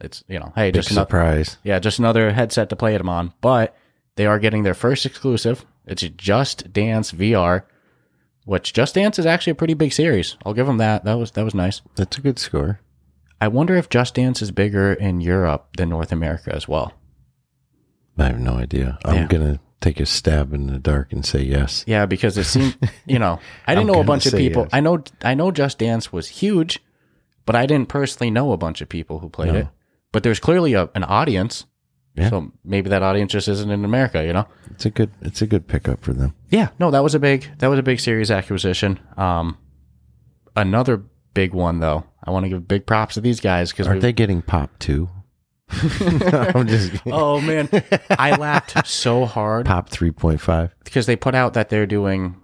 [0.00, 1.56] It's, you know, hey, Big just another, surprise.
[1.64, 3.32] yeah, just another headset to play them on.
[3.40, 3.76] But
[4.16, 5.64] they are getting their first exclusive.
[5.86, 7.62] It's Just Dance VR,
[8.44, 10.36] which Just Dance is actually a pretty big series.
[10.44, 11.04] I'll give them that.
[11.04, 11.80] That was that was nice.
[11.94, 12.80] That's a good score.
[13.40, 16.92] I wonder if Just Dance is bigger in Europe than North America as well.
[18.18, 18.98] I have no idea.
[19.04, 19.26] I'm Yeah.
[19.26, 21.84] gonna take a stab in the dark and say yes.
[21.86, 24.62] Yeah, because it seemed, you know, I didn't know a bunch of people.
[24.62, 24.70] yes.
[24.72, 26.80] I know, I know, Just Dance was huge,
[27.44, 29.58] but I didn't personally know a bunch of people who played No.
[29.60, 29.68] it.
[30.12, 31.66] But there's clearly a, an audience,
[32.14, 32.30] Yeah.
[32.30, 34.46] so maybe that audience just isn't in America, you know?
[34.70, 35.10] It's a good.
[35.20, 36.34] It's a good pickup for them.
[36.50, 38.98] Yeah, no, that was a big, that was a big series acquisition.
[39.18, 39.58] Um,
[40.56, 41.02] another
[41.36, 42.04] big one though.
[42.24, 45.08] I want to give big props to these guys because Aren't they getting pop too?
[45.70, 47.12] I'm just kidding.
[47.12, 47.68] Oh man,
[48.10, 50.70] I laughed so hard pop 3.5.
[50.84, 52.36] because they put out that they're doing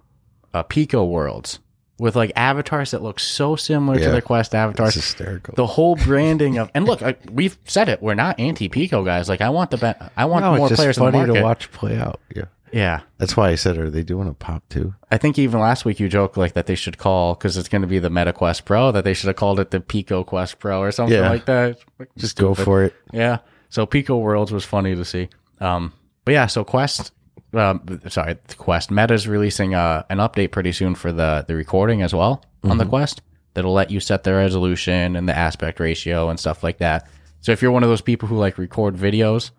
[0.54, 1.58] uh, Pico Worlds
[1.98, 4.10] with like avatars that look so similar to Yeah.
[4.10, 4.96] their Quest avatars.
[4.96, 5.54] It's hysterical.
[5.54, 8.02] the whole branding of and look, I, we've said it.
[8.02, 9.28] We're not anti Pico guys.
[9.28, 11.70] Like I want the be- I want no, more it's just players funny to watch
[11.70, 12.20] play out.
[12.34, 14.94] Yeah, Yeah, that's why I said, are they doing a pop too?
[15.10, 17.82] I think even last week you joked like that they should call because it's going
[17.82, 20.58] to be the Meta Quest Pro that they should have called it the Pico Quest
[20.58, 21.28] Pro or something Yeah.
[21.28, 21.78] like that.
[22.16, 22.94] Just go for it.
[23.12, 23.38] Yeah.
[23.68, 25.28] So Pico Worlds was funny to see.
[25.60, 25.92] Um,
[26.24, 27.12] but yeah, so Quest,
[27.52, 32.14] um, sorry, Quest Meta's releasing uh, an update pretty soon for the the recording as
[32.14, 33.20] well on the Quest
[33.54, 37.06] that'll let you set the resolution and the aspect ratio and stuff like that.
[37.42, 39.50] So if you're one of those people who like record videos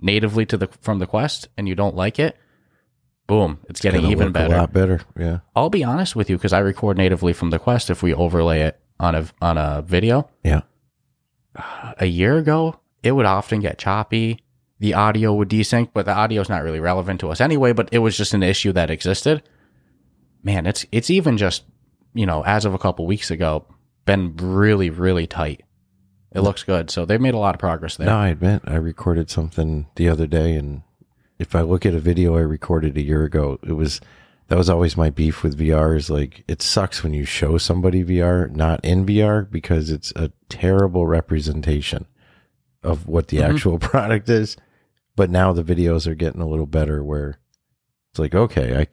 [0.00, 2.36] natively to the from the Quest and you don't like it,
[3.28, 4.54] boom, it's getting even better.
[4.56, 5.00] A lot better.
[5.16, 5.38] Yeah.
[5.54, 7.90] I'll be honest with you because I record natively from the Quest.
[7.90, 10.62] If we overlay it on a on a video, Yeah.
[11.98, 14.40] a year ago, it would often get choppy.
[14.80, 17.72] The audio would desync, but the audio is not really relevant to us anyway.
[17.72, 19.42] But it was just an issue that existed.
[20.42, 21.64] Man, it's it's even just
[22.14, 23.64] you know as of a couple weeks ago
[24.04, 25.62] been really really tight.
[26.32, 28.06] It looks good, so they've made a lot of progress there.
[28.06, 30.82] No, I admit I recorded something the other day, and
[31.38, 34.00] if I look at a video I recorded a year ago, it was
[34.48, 35.96] that was always my beef with VR.
[35.96, 40.32] Is like it sucks when you show somebody VR not in VR because it's a
[40.48, 42.06] terrible representation
[42.82, 43.54] of what the Mhm.
[43.54, 44.56] actual product is.
[45.16, 47.38] But now the videos are getting a little better, where
[48.10, 48.86] it's like okay, I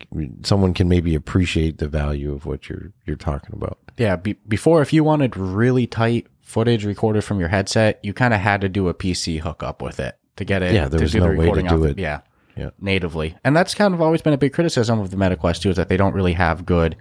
[0.43, 3.77] someone can maybe appreciate the value of what you're you're talking about.
[3.97, 8.33] Yeah, be- before if you wanted really tight footage recorded from your headset, you kind
[8.33, 10.73] of had to do a PC hookup with it to get it.
[10.73, 11.97] Yeah, there was no way to do off- it.
[11.99, 12.21] Yeah,
[12.57, 12.69] Yeah.
[12.79, 15.75] natively, and that's kind of always been a big criticism of the MetaQuest too, is
[15.75, 16.95] that they don't really have good,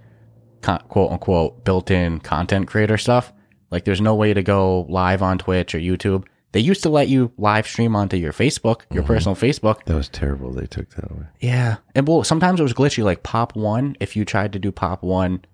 [0.62, 3.32] quote unquote, built-in content creator stuff.
[3.70, 6.24] Like, there's no way to go live on Twitch or YouTube.
[6.52, 9.12] They used to let you live stream onto your Facebook, your Mm-hmm.
[9.12, 9.84] personal Facebook.
[9.86, 10.52] That was terrible.
[10.52, 11.26] They took that away.
[11.40, 11.76] Yeah.
[11.96, 13.96] And well, sometimes it was glitchy, like pop one.
[13.98, 15.44] If you tried to do pop one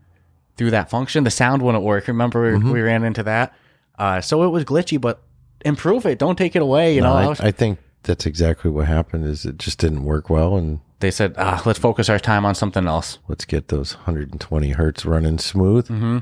[0.58, 2.06] through that function, the sound wouldn't work.
[2.06, 3.54] Remember we- we ran into that?
[3.98, 5.22] Uh, so it was glitchy, but
[5.64, 6.18] improve it.
[6.18, 6.94] Don't take it away.
[6.94, 9.24] You No, know, I, was- I think that's exactly what happened.
[9.24, 12.54] Is it just didn't work well, and they said, ah, let's focus our time on
[12.54, 13.18] something else.
[13.28, 15.86] let's get those 120 hertz running smooth.
[15.88, 16.18] Mm-hmm.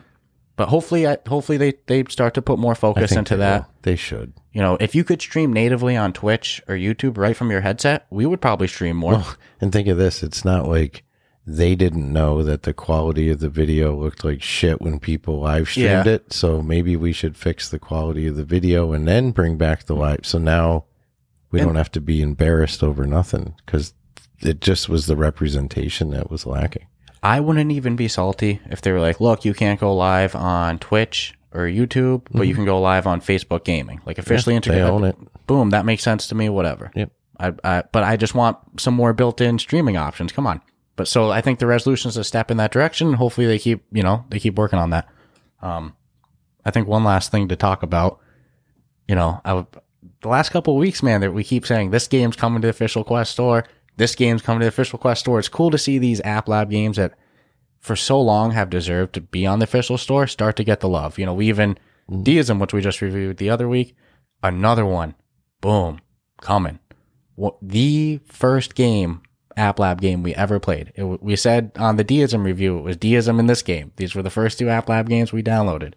[0.57, 3.61] But hopefully, I, hopefully they, they start to put more focus into they that.
[3.63, 3.69] will.
[3.83, 4.33] They should.
[4.53, 8.07] You know, if you could stream natively on Twitch or YouTube right from your headset,
[8.11, 9.13] we would probably stream more.
[9.13, 11.05] Well, and think of this: it's not like
[11.47, 15.69] they didn't know that the quality of the video looked like shit when people live
[15.69, 16.13] streamed Yeah.
[16.15, 16.33] it.
[16.33, 19.95] So maybe we should fix the quality of the video and then bring back the
[19.95, 20.21] live.
[20.25, 20.85] So now
[21.51, 23.95] we And- don't have to be embarrassed over nothing because
[24.41, 26.87] it just was the representation that was lacking.
[27.23, 30.79] I wouldn't even be salty if they were like, look, you can't go live on
[30.79, 34.01] Twitch or YouTube, but you can go live on Facebook Gaming.
[34.07, 34.71] Like officially Mm-hmm.
[34.71, 35.17] They own it.
[35.47, 36.93] Boom, that makes sense to me, whatever.
[36.95, 37.11] Yep.
[37.41, 40.31] I, I, but I just want some more built in streaming options.
[40.33, 40.61] Come on.
[40.95, 43.15] But so I think the resolution is a step in that direction.
[43.15, 45.09] Hopefully they keep, you know, they keep working on that.
[45.63, 45.97] Um,
[46.65, 48.21] I think one last thing to talk about,
[49.09, 49.67] you know, I, would-
[50.23, 52.71] the last couple of weeks, man, that we keep saying this game's coming to the
[52.71, 53.65] official Quest store.
[53.97, 55.39] This game's coming to the official Quest store.
[55.39, 57.15] It's cool to see these App Lab games that
[57.81, 60.89] for so long have deserved to be on the official store start to get the
[60.89, 61.19] love.
[61.19, 61.79] You know, we even
[62.11, 62.25] mm.
[62.25, 63.95] Deisim, which we just reviewed the other week,
[64.43, 65.15] another one,
[65.61, 66.01] boom,
[66.41, 66.79] coming.
[67.35, 69.23] What the first game,
[69.57, 70.93] App Lab game we ever played.
[70.95, 73.93] It, we said on the Deisim review, it was Deisim in this game.
[73.97, 75.95] These were the first two App Lab games we downloaded.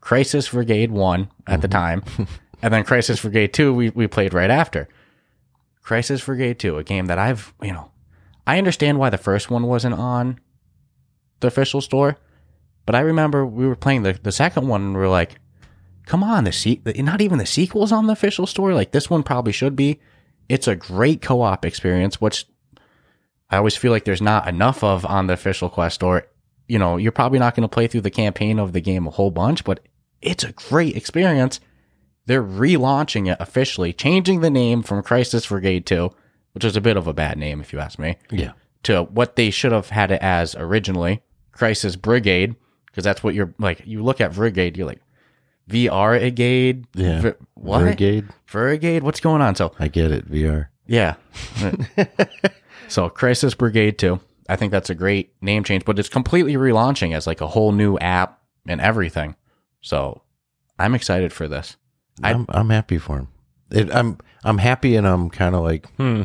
[0.00, 2.08] Crisis Brigade 1 at the mm-hmm.
[2.08, 2.28] time,
[2.62, 4.88] and then Crisis VRigade 2 we, we played right after.
[5.82, 7.90] Crisis VRigade 2, a game that I've, you know,
[8.46, 10.40] I understand why the first one wasn't on
[11.40, 12.18] the official store,
[12.86, 15.36] but I remember we were playing the, the second one and we are like,
[16.06, 18.74] come on, the, se- not even the sequel's on the official store.
[18.74, 20.00] Like this one probably should be.
[20.48, 22.46] It's a great co-op experience, which
[23.50, 26.26] I always feel like there's not enough of on the official Quest store.
[26.68, 29.10] You know, you're probably not going to play through the campaign of the game a
[29.10, 29.80] whole bunch, but
[30.20, 31.60] it's a great experience.
[32.26, 36.10] They're relaunching it officially, changing the name from Crisis VRigade 2,
[36.52, 38.52] which is a bit of a bad name if you ask me, Yeah.
[38.84, 42.54] to what they should have had it as originally, Crisis Brigade,
[42.86, 43.82] because that's what you're like.
[43.86, 45.00] You look at Brigade, you're like,
[45.68, 47.20] VR Brigade, Yeah.
[47.20, 47.80] V- what?
[47.80, 48.28] Brigade.
[48.50, 49.54] Brigade, what's going on?
[49.54, 50.30] So I get it.
[50.30, 50.68] VR.
[50.86, 51.14] yeah.
[52.88, 54.20] so Crisis Brigade 2.
[54.48, 57.72] I think that's a great name change, but it's completely relaunching as like a whole
[57.72, 59.36] new app and everything.
[59.80, 60.22] So
[60.78, 61.76] I'm excited for this.
[62.22, 63.28] I'm I'm happy for him.
[63.70, 66.22] It, I'm I'm happy and I'm kind of like hmm.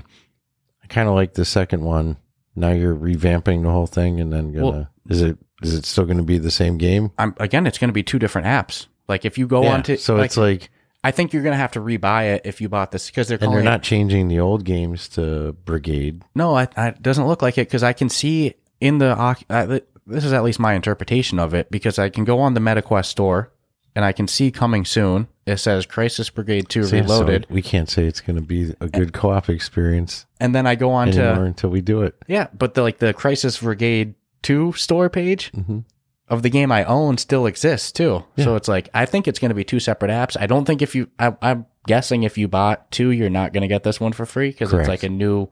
[0.84, 2.17] I kind of like the second one.
[2.56, 6.06] Now you're revamping the whole thing, and then gonna Well- is it is it still
[6.06, 7.12] going to be the same game?
[7.17, 8.88] I'm again, it's going to be two different apps.
[9.08, 10.69] Like if you go Yeah, onto, so like, it's like,
[11.04, 13.39] I think you're going to have to rebuy it if you bought this because they're
[13.41, 16.23] and they're it- not changing the old games to Brigade.
[16.36, 19.80] No, I, I, it doesn't look like it because I can see in the uh,
[20.06, 23.06] this is at least my interpretation of it because I can go on the MetaQuest
[23.06, 23.52] store
[23.98, 25.28] and I can see coming soon.
[25.48, 28.42] It says Crisis Brigade Two So, yeah, so Reloaded, we can't say it's going to
[28.44, 32.16] be a good co-op experience and then I go on to until we do it.
[32.28, 35.84] yeah, but the like the Crisis Brigade Two store page Mhm.
[36.30, 38.24] of the game I own still exists too.
[38.38, 40.38] So it's like I think it's going to be two separate apps.
[40.40, 43.64] I don't think if you, I, I'm guessing if you bought two, you're not going
[43.64, 45.48] to get this one for free because it's like a new.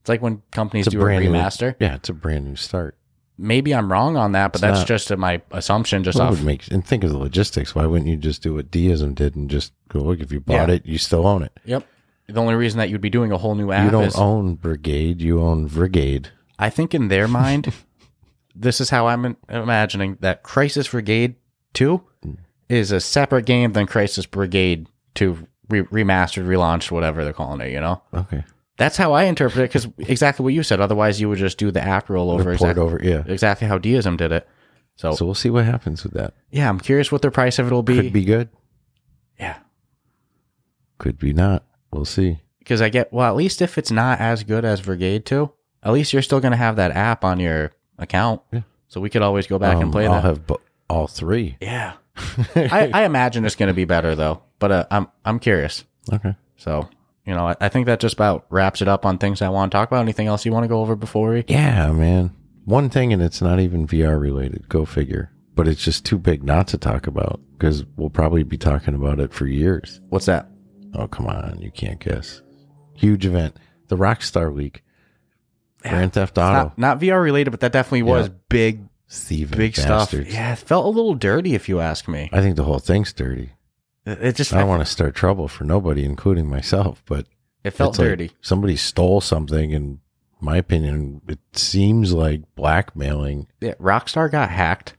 [0.00, 1.76] It's like when companies It's do a new- remaster.
[1.80, 2.96] Yeah, it's a brand new start.
[3.36, 4.86] Maybe I'm wrong on that, but It's that's not.
[4.86, 6.04] just my assumption.
[6.04, 7.74] Just Well, off, would make and think of the logistics.
[7.74, 10.20] Why wouldn't you just do what Deisim did and just go look?
[10.20, 10.76] If you bought Yeah.
[10.76, 11.52] it, you still own it.
[11.64, 11.86] yep.
[12.28, 14.54] The only reason that you'd be doing a whole new app You don't is, own
[14.54, 15.20] Brigade.
[15.20, 16.28] You own Brigade.
[16.58, 17.72] I think, in their mind,
[18.56, 21.34] this is how I'm imagining that Crisis Brigade
[21.74, 22.02] Two
[22.68, 27.72] is a separate game than Crisis Brigade Two re- remastered, relaunched, whatever they're calling it.
[27.72, 28.44] You know, Okay.
[28.76, 30.80] That's how I interpret it because exactly what you said.
[30.80, 33.00] Otherwise, you would just do the app rollover Report exactly, over.
[33.02, 33.22] Yeah.
[33.26, 34.48] exactly how Deisim did it.
[34.96, 36.34] So, So we'll see what happens with that.
[36.50, 37.96] yeah, I'm curious what the price of it will be.
[37.96, 38.48] Could be good.
[39.38, 39.58] yeah.
[40.98, 41.64] Could be not.
[41.92, 42.40] We'll see.
[42.58, 45.92] because I get well at least if it's not as good as Brigade Two, at
[45.92, 48.62] least you're still going to have that app on your account, Yeah.
[48.88, 50.24] so we could always go back Um, and play I'll that.
[50.24, 50.60] have bo-
[50.90, 51.56] all three.
[51.60, 51.92] yeah,
[52.56, 55.84] I, I imagine it's going to be better though, but uh, I'm I'm curious.
[56.12, 56.34] Okay.
[56.56, 56.88] So
[57.26, 59.72] you know, I, I think that just about wraps it up on things I want
[59.72, 60.02] to talk about.
[60.02, 61.44] Anything else you want to go over before we?
[61.48, 62.34] Yeah, man.
[62.64, 64.68] One thing, and it's not even VR related.
[64.68, 65.30] Go figure.
[65.54, 69.20] But it's just too big not to talk about because we'll probably be talking about
[69.20, 70.00] it for years.
[70.08, 70.48] What's that?
[70.94, 72.42] Oh come on, you can't guess.
[72.94, 73.56] Huge event,
[73.88, 74.82] the Rockstar Week,
[75.82, 78.34] Grand Theft Auto, Not, not VR related, but that definitely was Yeah.
[78.48, 80.26] big, thieving big bastards.
[80.28, 80.34] stuff.
[80.34, 82.30] Yeah, it felt a little dirty if you ask me.
[82.32, 83.50] I think the whole thing's dirty.
[84.06, 87.26] It just I don't want to start trouble for nobody, including myself, but
[87.62, 88.30] it felt it's like dirty.
[88.42, 90.00] somebody stole something, and
[90.40, 93.46] my opinion, it seems like blackmailing.
[93.60, 94.94] yeah, Rockstar got hacked,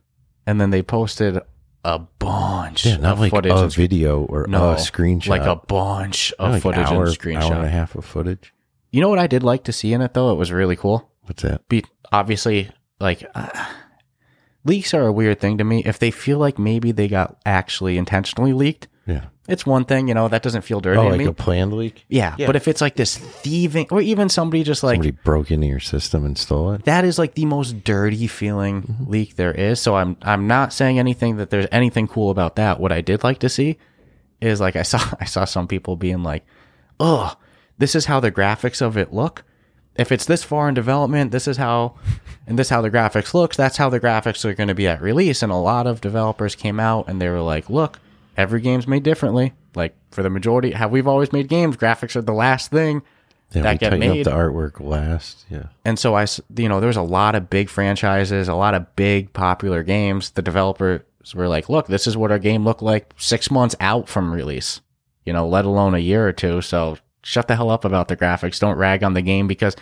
[0.46, 1.38] and then they posted
[1.84, 5.28] a bunch Yeah, not of like footage, a video or No, a screenshot.
[5.28, 7.52] like a bunch of like footage hour, and hour screenshot.
[7.56, 8.52] and a half of footage.
[8.90, 10.32] You know what I did like to see in it though?
[10.32, 11.08] It was really cool.
[11.22, 11.68] What's that?
[11.68, 13.66] Be obviously like uh,
[14.64, 15.82] leaks are a weird thing to me.
[15.84, 19.26] If they feel like maybe they got actually intentionally leaked, Yeah.
[19.48, 20.08] it's one thing.
[20.08, 21.24] You know that doesn't feel dirty Oh, to like me.
[21.26, 22.04] a planned leak?
[22.08, 22.46] yeah, Yeah.
[22.46, 25.78] but if it's like this thieving, or even somebody just like Somebody broke into your
[25.80, 26.84] system and stole it?
[26.86, 29.10] that is like the most dirty feeling Mm-hmm.
[29.10, 29.80] leak there is.
[29.80, 32.80] So I'm I'm not saying anything that there's anything cool about that.
[32.80, 33.78] What I did like to see
[34.40, 36.44] is like I saw I saw some people being like,
[36.98, 37.34] "Oh,
[37.78, 39.44] this is how the graphics of it look.
[39.94, 41.94] If it's this far in development, this is how
[42.46, 43.56] and this is how the graphics looks.
[43.56, 46.56] That's how the graphics are going to be at release." And a lot of developers
[46.56, 48.00] came out and they were like, "Look,
[48.36, 49.52] every game's made differently.
[49.74, 53.02] Like for the majority, how we've always made games, graphics are the last thing."
[53.52, 54.26] Yeah, That get made.
[54.26, 55.44] up the artwork last.
[55.48, 55.66] Yeah.
[55.84, 58.96] And so I, you know, there was a lot of big franchises, a lot of
[58.96, 60.30] big popular games.
[60.30, 61.02] The developers
[61.34, 64.80] were like, "Look, this is what our game looked like six months out from release.
[65.24, 66.60] You know, let alone a year or two.
[66.60, 68.58] So shut the hell up about the graphics.
[68.58, 69.76] Don't rag on the game because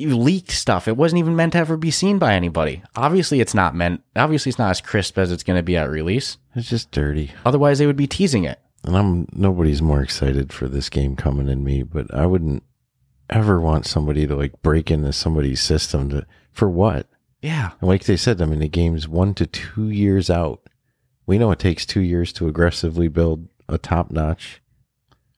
[0.00, 0.88] you leaked stuff.
[0.88, 2.82] It wasn't even meant to ever be seen by anybody.
[2.96, 4.02] Obviously, it's not meant.
[4.16, 6.38] Obviously, it's not as crisp as it's going to be at release.
[6.56, 7.30] It's just dirty.
[7.44, 8.58] Otherwise, they would be teasing it.
[8.84, 12.62] And I'm nobody's more excited for this game coming than me, but I wouldn't
[13.28, 17.06] ever want somebody to like break into somebody's system to for what?
[17.42, 20.60] Yeah, And like they said, I mean the game's one to two years out.
[21.26, 24.60] We know it takes two years to aggressively build a top notch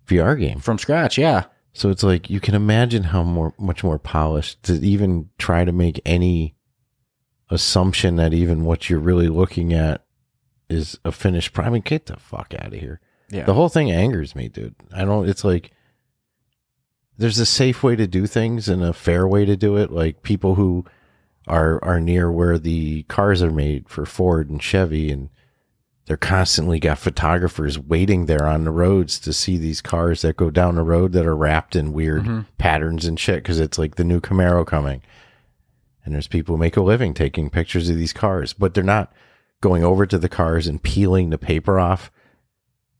[0.07, 0.59] VR game.
[0.61, 1.18] from scratch.
[1.18, 5.64] Yeah, So it's like you can imagine how more much more polished to even try
[5.64, 6.54] to make any
[7.50, 10.04] assumption that even what you're really looking at
[10.68, 11.70] is a finished product.
[11.70, 13.00] I mean, get the fuck out of here.
[13.30, 13.44] yeah.
[13.44, 14.74] The whole thing angers me, dude.
[14.92, 15.28] I don't.
[15.28, 15.72] It's like
[17.18, 19.90] there's a safe way to do things and a fair way to do it.
[19.90, 20.85] Like people who
[21.46, 25.30] are are near where the cars are made for Ford and Chevy, and
[26.06, 30.50] they're constantly got photographers waiting there on the roads to see these cars that go
[30.50, 32.46] down the road that are wrapped in weird Mhm.
[32.58, 35.00] patterns and shit because it's like the new Camaro coming.
[36.04, 39.12] And there's people who make a living taking pictures of these cars, but they're not
[39.60, 42.10] going over to the cars and peeling the paper off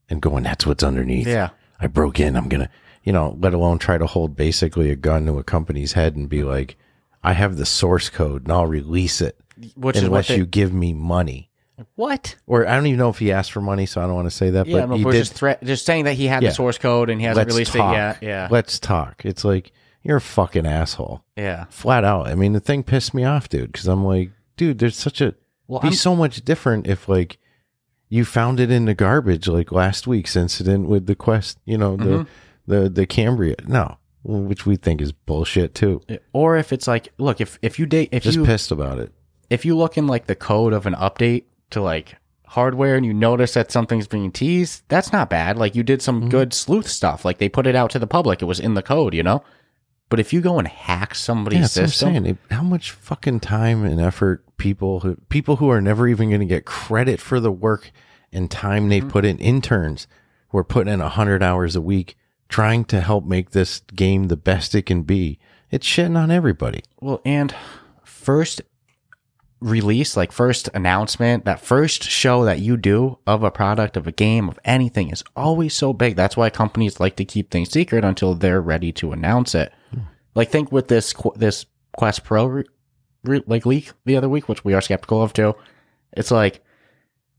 [0.09, 1.27] and going, that's what's underneath.
[1.27, 1.49] yeah.
[1.81, 2.37] I broke in.
[2.37, 2.69] I'm going to,
[3.03, 6.29] you know, let alone try to hold basically a gun to a company's head and
[6.29, 6.77] be like,
[7.21, 9.37] I have the source code and I'll release it
[9.75, 11.49] Which is what unless they, you give me money.
[11.95, 12.35] What?
[12.47, 14.35] Or I don't even know if he asked for money, so I don't want to
[14.35, 14.67] say that.
[14.67, 15.13] Yeah, but no, he did.
[15.13, 16.49] just threat, just saying that he had Yeah.
[16.49, 17.93] the source code and he hasn't Let's released talk.
[17.93, 18.17] it yet.
[18.21, 19.25] Yeah, Let's talk.
[19.25, 19.71] It's like
[20.03, 21.65] you're a fucking asshole, yeah.
[21.69, 22.27] flat out.
[22.27, 25.33] I mean, the thing pissed me off, dude, because I'm like, dude, there's such a
[25.67, 27.37] Well, be I'm, so much different if like
[28.09, 31.95] you found it in the garbage like last week's incident with the quest you know
[31.95, 32.27] the Mhm.
[32.67, 37.41] the the cambria no which we think is bullshit too or if it's like, look,
[37.41, 39.11] if if you date, if you just you pissed about it
[39.49, 42.15] if you look in like the code of an update to like
[42.47, 45.57] hardware and you notice that something's being teased, that's not bad.
[45.57, 46.29] Like you did some Mm-hmm.
[46.29, 47.25] good sleuth stuff.
[47.25, 48.41] Like they put it out to the public.
[48.41, 49.43] It was in the code, you know.
[50.09, 52.37] But if you go and hack somebody's yeah, that's what I'm system, saying.
[52.51, 56.45] How much fucking time and effort people who people who are never even going to
[56.45, 57.91] get credit for the work
[58.31, 58.89] and time Mm-hmm.
[58.89, 60.07] they've put in interns
[60.49, 62.15] who are putting in 100 hours a week
[62.49, 65.39] trying to help make this game the best it can be
[65.71, 67.55] it's shitting on everybody Well, and
[68.03, 68.61] first
[69.63, 74.11] release, like first announcement, that first show that you do of a product, of a
[74.11, 76.15] game, of anything is always so big.
[76.15, 79.71] That's why companies like to keep things secret until they're ready to announce it.
[79.91, 80.01] Hmm.
[80.35, 81.65] Like think with this this
[81.97, 82.65] Quest Pro re-
[83.23, 85.55] re- like leak the other week, which we are skeptical of too.
[86.11, 86.63] It's like,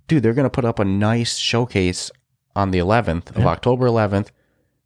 [0.08, 2.10] dude, they're gonna put up a nice showcase
[2.56, 3.48] on the 11th of Yeah.
[3.48, 4.28] October 11th,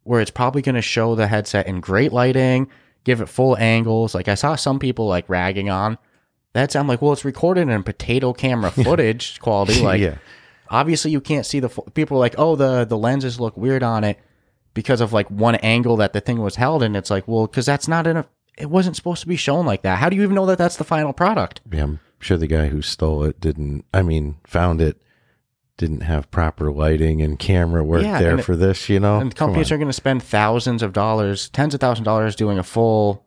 [0.03, 2.67] where it's probably gonna show the headset in great lighting,
[3.05, 4.13] give it full angles.
[4.13, 5.97] Like I saw some people like ragging on
[6.53, 6.75] that's.
[6.75, 9.81] I'm like, well, it's recorded in potato camera footage quality.
[9.83, 10.17] Like, yeah
[10.71, 13.81] obviously you can't see the fu- people are like oh the the lenses look weird
[13.81, 14.19] on it
[14.75, 17.65] because of like one angle that the thing was held in it's like well because
[17.65, 18.25] that's not in a
[18.55, 20.77] it wasn't supposed to be shown like that how do you even know that that's
[20.77, 23.83] the final product Yeah, I'm sure the guy who stole it didn't.
[23.95, 25.01] I mean, found it
[25.77, 28.89] didn't have proper lighting and camera work Yeah, there and it- for this.
[28.89, 32.05] You know, and companies are going to spend thousands of dollars tens of thousands of
[32.05, 33.25] dollars doing a full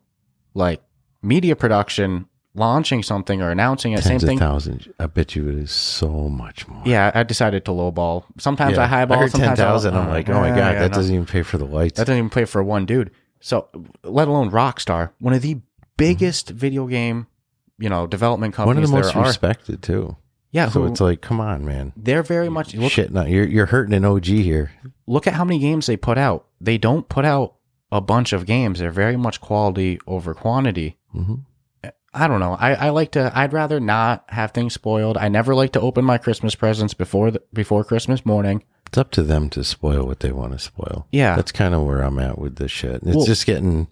[0.54, 0.80] like
[1.22, 4.02] media production launching something or announcing it.
[4.02, 4.38] Same Tens of thing.
[4.38, 4.88] thousands.
[4.98, 6.82] I bet you it is so much more.
[6.84, 8.24] Yeah, I decided to lowball.
[8.38, 9.16] Sometimes I highball.
[9.18, 9.94] I heard ten thousand.
[9.96, 10.96] I'm like, oh my Yeah, god, yeah, that no.
[10.96, 11.96] doesn't even pay for the lights.
[11.98, 13.10] That doesn't even pay for one dude.
[13.40, 13.68] So,
[14.04, 15.60] let alone Rockstar, one of the
[15.96, 17.26] biggest video game,
[17.78, 18.76] you know, development companies.
[18.76, 19.24] One of the most are.
[19.24, 20.16] respected too.
[20.52, 21.92] Yeah, So who- it's like, come on, man.
[21.96, 24.70] they're very much look, Shit, no, you're you're hurting an OG here.
[25.06, 26.46] look at how many games they put out.
[26.60, 27.54] They don't put out
[27.90, 28.78] a bunch of games.
[28.78, 30.98] They're very much quality over quantity.
[31.10, 31.34] hmm
[32.14, 32.52] I don't know.
[32.58, 33.32] I, I like to.
[33.34, 35.16] I'd rather not have things spoiled.
[35.16, 38.64] I never like to open my Christmas presents before the, before Christmas morning.
[38.86, 41.06] It's up to them to spoil what they want to spoil.
[41.10, 43.02] Yeah, That's kind of where I'm at with this shit.
[43.02, 43.88] It's Well- just getting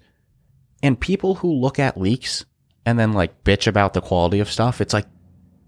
[0.83, 2.45] and people who look at leaks
[2.85, 4.81] and then like bitch about the quality of stuff.
[4.83, 5.07] It's like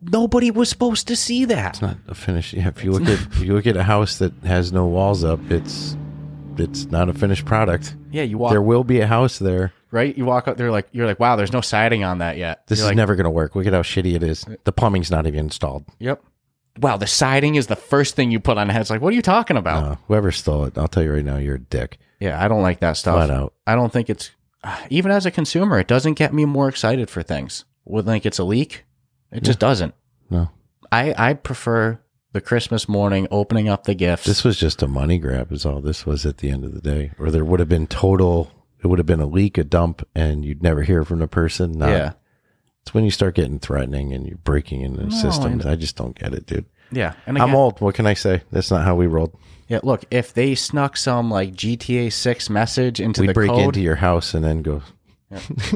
[0.03, 1.71] nobody was supposed to see that.
[1.75, 2.53] it's not a finished.
[2.53, 5.25] Yeah, if you look at if you look at a house that has no walls
[5.25, 5.97] up, it's
[6.59, 7.97] it's not a finished product.
[8.11, 9.73] Yeah, you walk There will be a house there.
[9.93, 10.17] Right.
[10.17, 12.67] You walk up they're like you're like, wow, there's no siding on that yet.
[12.67, 13.55] This You're is like, never going to work.
[13.55, 14.45] Look at how shitty it is.
[14.65, 15.85] The plumbing's not even installed.
[16.01, 16.23] Yep.
[16.81, 18.71] Wow, the siding is the first thing you put on.
[18.71, 19.85] It's like, what are you talking about?
[19.85, 21.99] Uh, whoever stole it, I'll tell you right now, you're a dick.
[22.19, 23.17] yeah, I don't like that stuff.
[23.17, 23.53] Flat out.
[23.67, 24.31] I don't think it's
[24.91, 27.65] even as a consumer, it doesn't get me more excited for things.
[27.85, 28.85] Would think it's a leak.
[29.33, 29.95] It just doesn't.
[30.31, 30.51] No,
[30.91, 31.99] I I prefer
[32.33, 34.25] the Christmas morning opening up the gifts.
[34.25, 35.53] this was just a money grab.
[35.53, 37.11] Is all this was at the end of the day.
[37.19, 38.51] Or there would have been total.
[38.83, 41.73] It would have been a leak, a dump, and you'd never hear from the person.
[41.73, 42.13] Not, yeah,
[42.83, 45.65] It's when you start getting threatening and you're breaking into I systems.
[45.65, 46.67] I just don't get it, dude.
[46.91, 47.15] yeah.
[47.27, 47.81] And I'm old.
[47.81, 48.43] What can I say?
[48.51, 49.37] That's not how we rolled.
[49.69, 49.81] yeah.
[49.83, 53.81] Look, if they snuck some like GTA Six message into We the break code, into
[53.81, 54.83] your house and then go.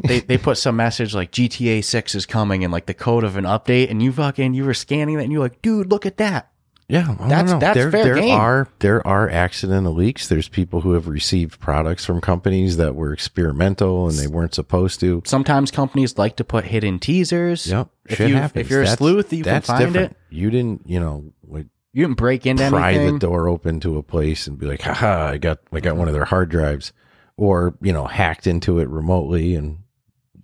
[0.04, 3.36] they they put some message like GTA Six is coming and like the code of
[3.36, 6.16] an update, and you fucking you were scanning that, and you're like, dude, look at
[6.18, 6.50] that.
[6.89, 8.34] Yeah, I That's- that's there, fair there game.
[8.39, 10.28] are there are accidental leaks.
[10.28, 15.01] There's people who have received products from companies that were experimental and they weren't supposed
[15.01, 15.20] to.
[15.26, 17.66] Sometimes companies like to put hidden teasers.
[17.66, 18.64] Yep, If you happens.
[18.66, 20.12] if you're a That's- sleuth, you can find different.
[20.12, 20.16] it.
[20.30, 23.14] You didn't, you know, like You didn't break into pry anything.
[23.14, 26.07] the door open to a place and be like, haha, I got I got one
[26.07, 26.93] of their hard drives,
[27.37, 29.78] or you know, hacked into it remotely and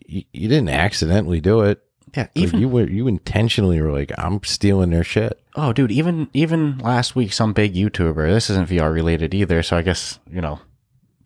[0.06, 1.80] you, you didn't accidentally do it.
[2.16, 5.38] yeah, Like, even you were you intentionally were like, I'm stealing their shit.
[5.54, 8.32] Oh, dude, even even last week, some big YouTuber.
[8.32, 10.60] This isn't VR related either, so I guess you know,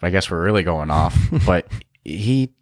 [0.02, 1.16] I guess we're really going off.
[1.46, 1.66] but
[2.04, 2.52] he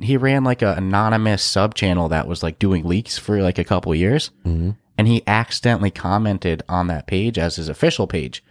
[0.00, 3.64] he ran like an anonymous sub channel that was like doing leaks for like a
[3.64, 8.44] couple years, hmm and he accidentally commented on that page as his official page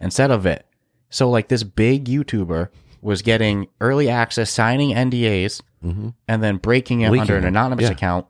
[0.00, 0.64] instead of it.
[1.10, 2.68] So like this big YouTuber
[3.02, 7.84] was getting early access, signing NDAs, hmm and then breaking it Leaking under an anonymous
[7.84, 7.92] yeah.
[7.92, 8.26] account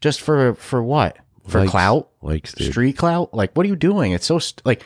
[0.00, 1.18] just for for what?
[1.48, 2.08] For Likes- clout?
[2.22, 2.46] like.
[2.46, 3.34] Street clout?
[3.34, 4.12] Like what are you doing?
[4.12, 4.82] It's so st- like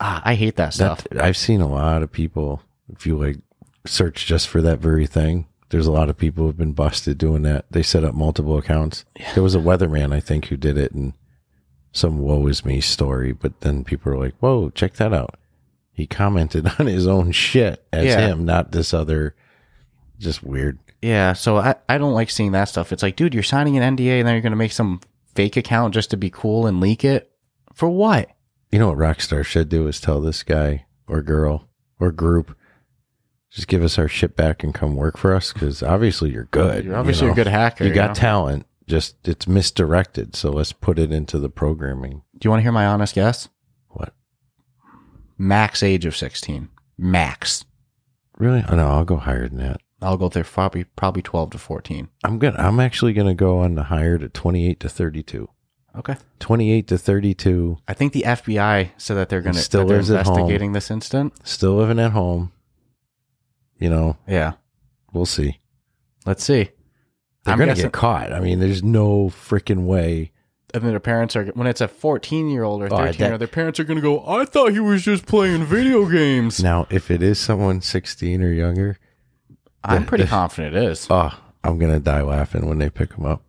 [0.00, 1.04] ah, I hate that stuff.
[1.10, 2.60] That, I've seen a lot of people.
[2.92, 3.38] If you like
[3.86, 7.42] search just for that very thing, there's a lot of people who've been busted doing
[7.42, 7.64] that.
[7.70, 9.04] They set up multiple accounts.
[9.34, 11.14] There was a weatherman, I think, who did it, and
[11.92, 13.32] some woe is me story.
[13.32, 15.36] But then people are like, "Whoa, check that out."
[15.92, 18.20] He commented on his own shit as Yeah.
[18.26, 19.34] him, not this other.
[20.18, 20.78] Just weird.
[21.02, 22.92] yeah, so I, I don't like seeing that stuff.
[22.92, 25.00] It's like, dude, you're signing an NDA and then you're gonna make some
[25.34, 27.30] fake account just to be cool and leak it.
[27.72, 28.30] For what?
[28.70, 31.68] You know what Rockstar should do is tell this guy or girl
[32.00, 32.56] or group,
[33.50, 36.84] just give us our shit back and come work for us because obviously you're good.
[36.84, 37.84] You're obviously you a good hacker.
[37.84, 38.14] You got know?
[38.14, 40.34] talent, just it's misdirected.
[40.34, 42.22] So let's put it into the programming.
[42.36, 43.48] Do you want to hear my honest guess?
[43.90, 44.12] What?
[45.38, 46.68] Max age of sixteen.
[46.98, 47.64] Max.
[48.38, 48.64] Really?
[48.68, 49.80] Oh, no, I'll go higher than that.
[50.04, 52.08] I'll go there probably probably twelve to fourteen.
[52.22, 52.56] I'm gonna.
[52.58, 55.48] I'm actually gonna go on the higher to 28 to 32.
[55.96, 56.16] Okay.
[56.40, 57.76] 28 to 32.
[57.86, 60.34] I think the FBI said that they're gonna Still they're lives at home.
[60.38, 61.34] investigating this incident.
[61.46, 62.52] Still living at home.
[63.78, 64.54] You know, Yeah.
[65.12, 65.60] we'll see.
[66.26, 66.70] Let's see.
[67.44, 68.32] They're I'm gonna guessing- get caught.
[68.32, 70.32] I mean, there's no freaking way.
[70.72, 73.30] and then their parents are when it's a 14 year old or Oh, 13 year
[73.32, 76.60] old their parents are going to go i thought he was just playing video games
[76.60, 78.98] Now, if it is someone 16 or younger,
[79.84, 81.30] i'm pretty confident it is oh,
[81.62, 83.42] I'm gonna die laughing when they pick them up.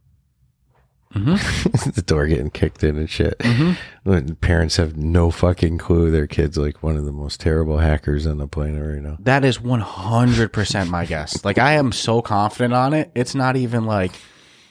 [1.14, 1.94] Mhm.
[1.96, 3.38] the door getting kicked in and shit.
[3.40, 4.40] Mhm.
[4.42, 8.38] Parents have no fucking clue their kid's like one of the most terrible hackers on
[8.38, 9.18] the planet right now.
[9.20, 13.86] that is 100% my guess like i am so confident on it it's not even
[13.86, 14.12] like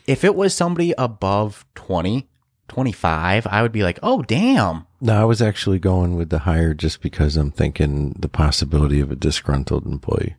[0.07, 2.29] if it was somebody above 20
[2.69, 6.73] 25 i would be like oh damn No, I was actually going with the higher
[6.75, 10.37] just because I'm thinking the possibility of a disgruntled employee.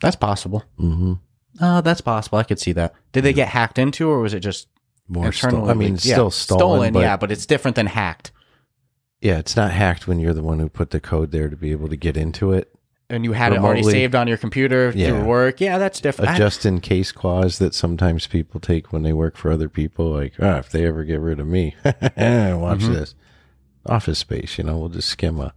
[0.00, 1.14] That's possible Mm-hmm.
[1.62, 4.40] uh, that's possible i could see that did they get hacked into or was it
[4.40, 4.68] just
[5.08, 5.70] More internally stolen.
[5.70, 6.04] I mean, leaked?
[6.06, 6.92] Yeah, still stolen.
[6.92, 8.32] but yeah but it's different than hacked
[9.22, 11.72] yeah, it's not hacked when you're the one who put the code there to be
[11.72, 12.72] able to get into it.
[13.10, 13.92] and you had it already Remotely.
[13.92, 15.08] saved on your computer Yeah.
[15.08, 15.60] through work.
[15.60, 16.30] Yeah, that's different.
[16.36, 20.06] a just in case clause that sometimes people take when they work for other people.
[20.08, 22.92] Like, ah, if they ever get rid of me, watch Mm-hmm.
[22.94, 23.14] this
[23.84, 24.56] office space.
[24.56, 25.52] You know, we'll just skim a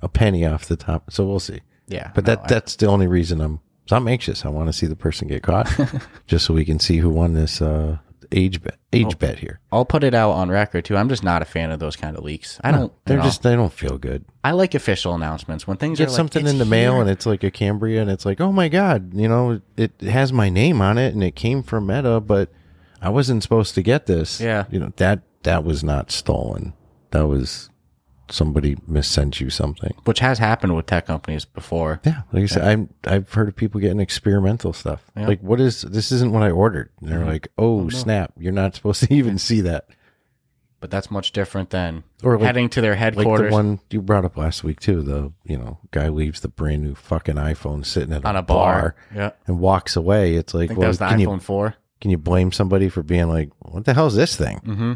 [0.00, 1.12] a penny off the top.
[1.12, 1.60] So we'll see.
[1.92, 3.60] Yeah, But no, that I- that's the only reason I'm.
[3.86, 4.44] So I'm anxious.
[4.44, 5.68] I want to see the person get caught,
[6.26, 7.98] just so we can see who won this uh,
[8.30, 8.76] age bet.
[8.92, 9.58] Age bet here.
[9.72, 10.96] I'll put it out on record too.
[10.96, 12.60] I'm just not a fan of those kind of leaks.
[12.62, 12.92] I don't.
[13.06, 14.24] They're just they don't feel good.
[14.44, 17.26] I like official announcements when things Get like, something "It's in the mail and it's
[17.26, 20.80] like a Cambria and it's like, oh my god, you know, it has my name
[20.80, 22.50] on it and it came from Meta, but
[23.00, 24.40] I wasn't supposed to get this.
[24.40, 24.66] Yeah.
[24.70, 26.72] you know that that was not stolen.
[27.10, 27.68] That was
[28.32, 29.94] somebody missent you something.
[30.04, 32.00] which has happened with tech companies before.
[32.04, 35.04] Yeah, like I said, I'm I've heard of people getting experimental stuff.
[35.16, 35.26] Yeah.
[35.26, 36.10] Like, what is this?
[36.12, 36.90] Isn't what I ordered.
[37.00, 39.86] And they're like, oh, snap, you're not supposed to even see that.
[40.80, 44.02] But that's much different than Or like- heading to their Like headquarters the one you
[44.02, 45.00] brought up last week too.
[45.02, 48.96] The you know guy leaves the brand new fucking iPhone sitting at on a bar.
[49.14, 50.34] Yeah, and walks away.
[50.34, 51.74] It's like, well, that was the can iPhone you four.
[52.00, 54.58] can you blame somebody for being like, what the hell's this thing?
[54.64, 54.92] Mm-hmm.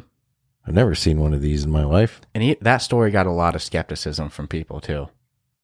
[0.66, 2.20] I've never seen one of these in my life.
[2.34, 5.08] And he, that story got a lot of skepticism from people too.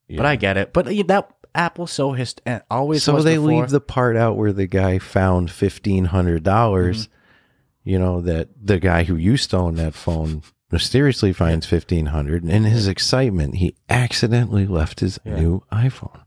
[0.09, 0.73] But I get it.
[0.73, 3.47] But that Apple so hist- uh, always so they before.
[3.47, 7.07] leave the part out where the guy found fifteen hundred dollars.
[7.07, 7.89] Mm-hmm.
[7.89, 10.41] You know that the guy who used to own that phone
[10.71, 15.35] mysteriously finds fifteen hundred, and in his excitement, he accidentally left his Yeah.
[15.39, 16.21] new iPhone.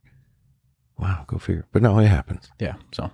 [0.99, 1.67] Wow, go figure.
[1.73, 2.51] But no, it happens.
[2.59, 2.75] yeah.
[2.93, 3.11] So,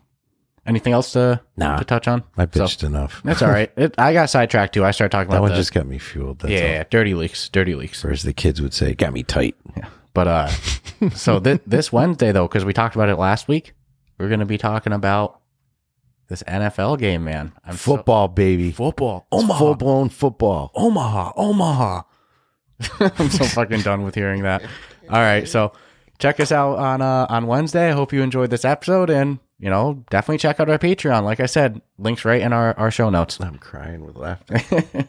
[0.67, 1.79] anything else to Nah.
[1.79, 2.23] to touch on?
[2.37, 3.21] I So, bitched enough.
[3.25, 3.71] that's all right.
[3.77, 4.85] It, I got sidetracked too.
[4.85, 6.41] I started talking that about that one the, just got me fueled.
[6.41, 8.05] That's yeah, yeah, dirty leaks, dirty leaks.
[8.05, 9.57] Or as the kids would say, got me tight.
[9.77, 9.89] Yeah.
[10.15, 10.49] But uh,
[11.15, 13.73] so th- this Wednesday though, because we talked about it last week,
[14.19, 15.41] we're gonna be talking about
[16.29, 17.53] this NFL game, man.
[17.65, 18.71] I'm so- Football, baby.
[18.73, 20.71] football, Full blown football.
[20.75, 22.03] Omaha, Omaha.
[23.01, 24.63] I'm so fucking done with hearing that.
[24.63, 25.73] All right, so
[26.19, 27.89] check us out on uh, on Wednesday.
[27.89, 31.23] I hope you enjoyed this episode, and you know, definitely check out our Patreon.
[31.23, 33.41] Like I said, links right in our our show notes.
[33.41, 35.09] I'm crying with laughter.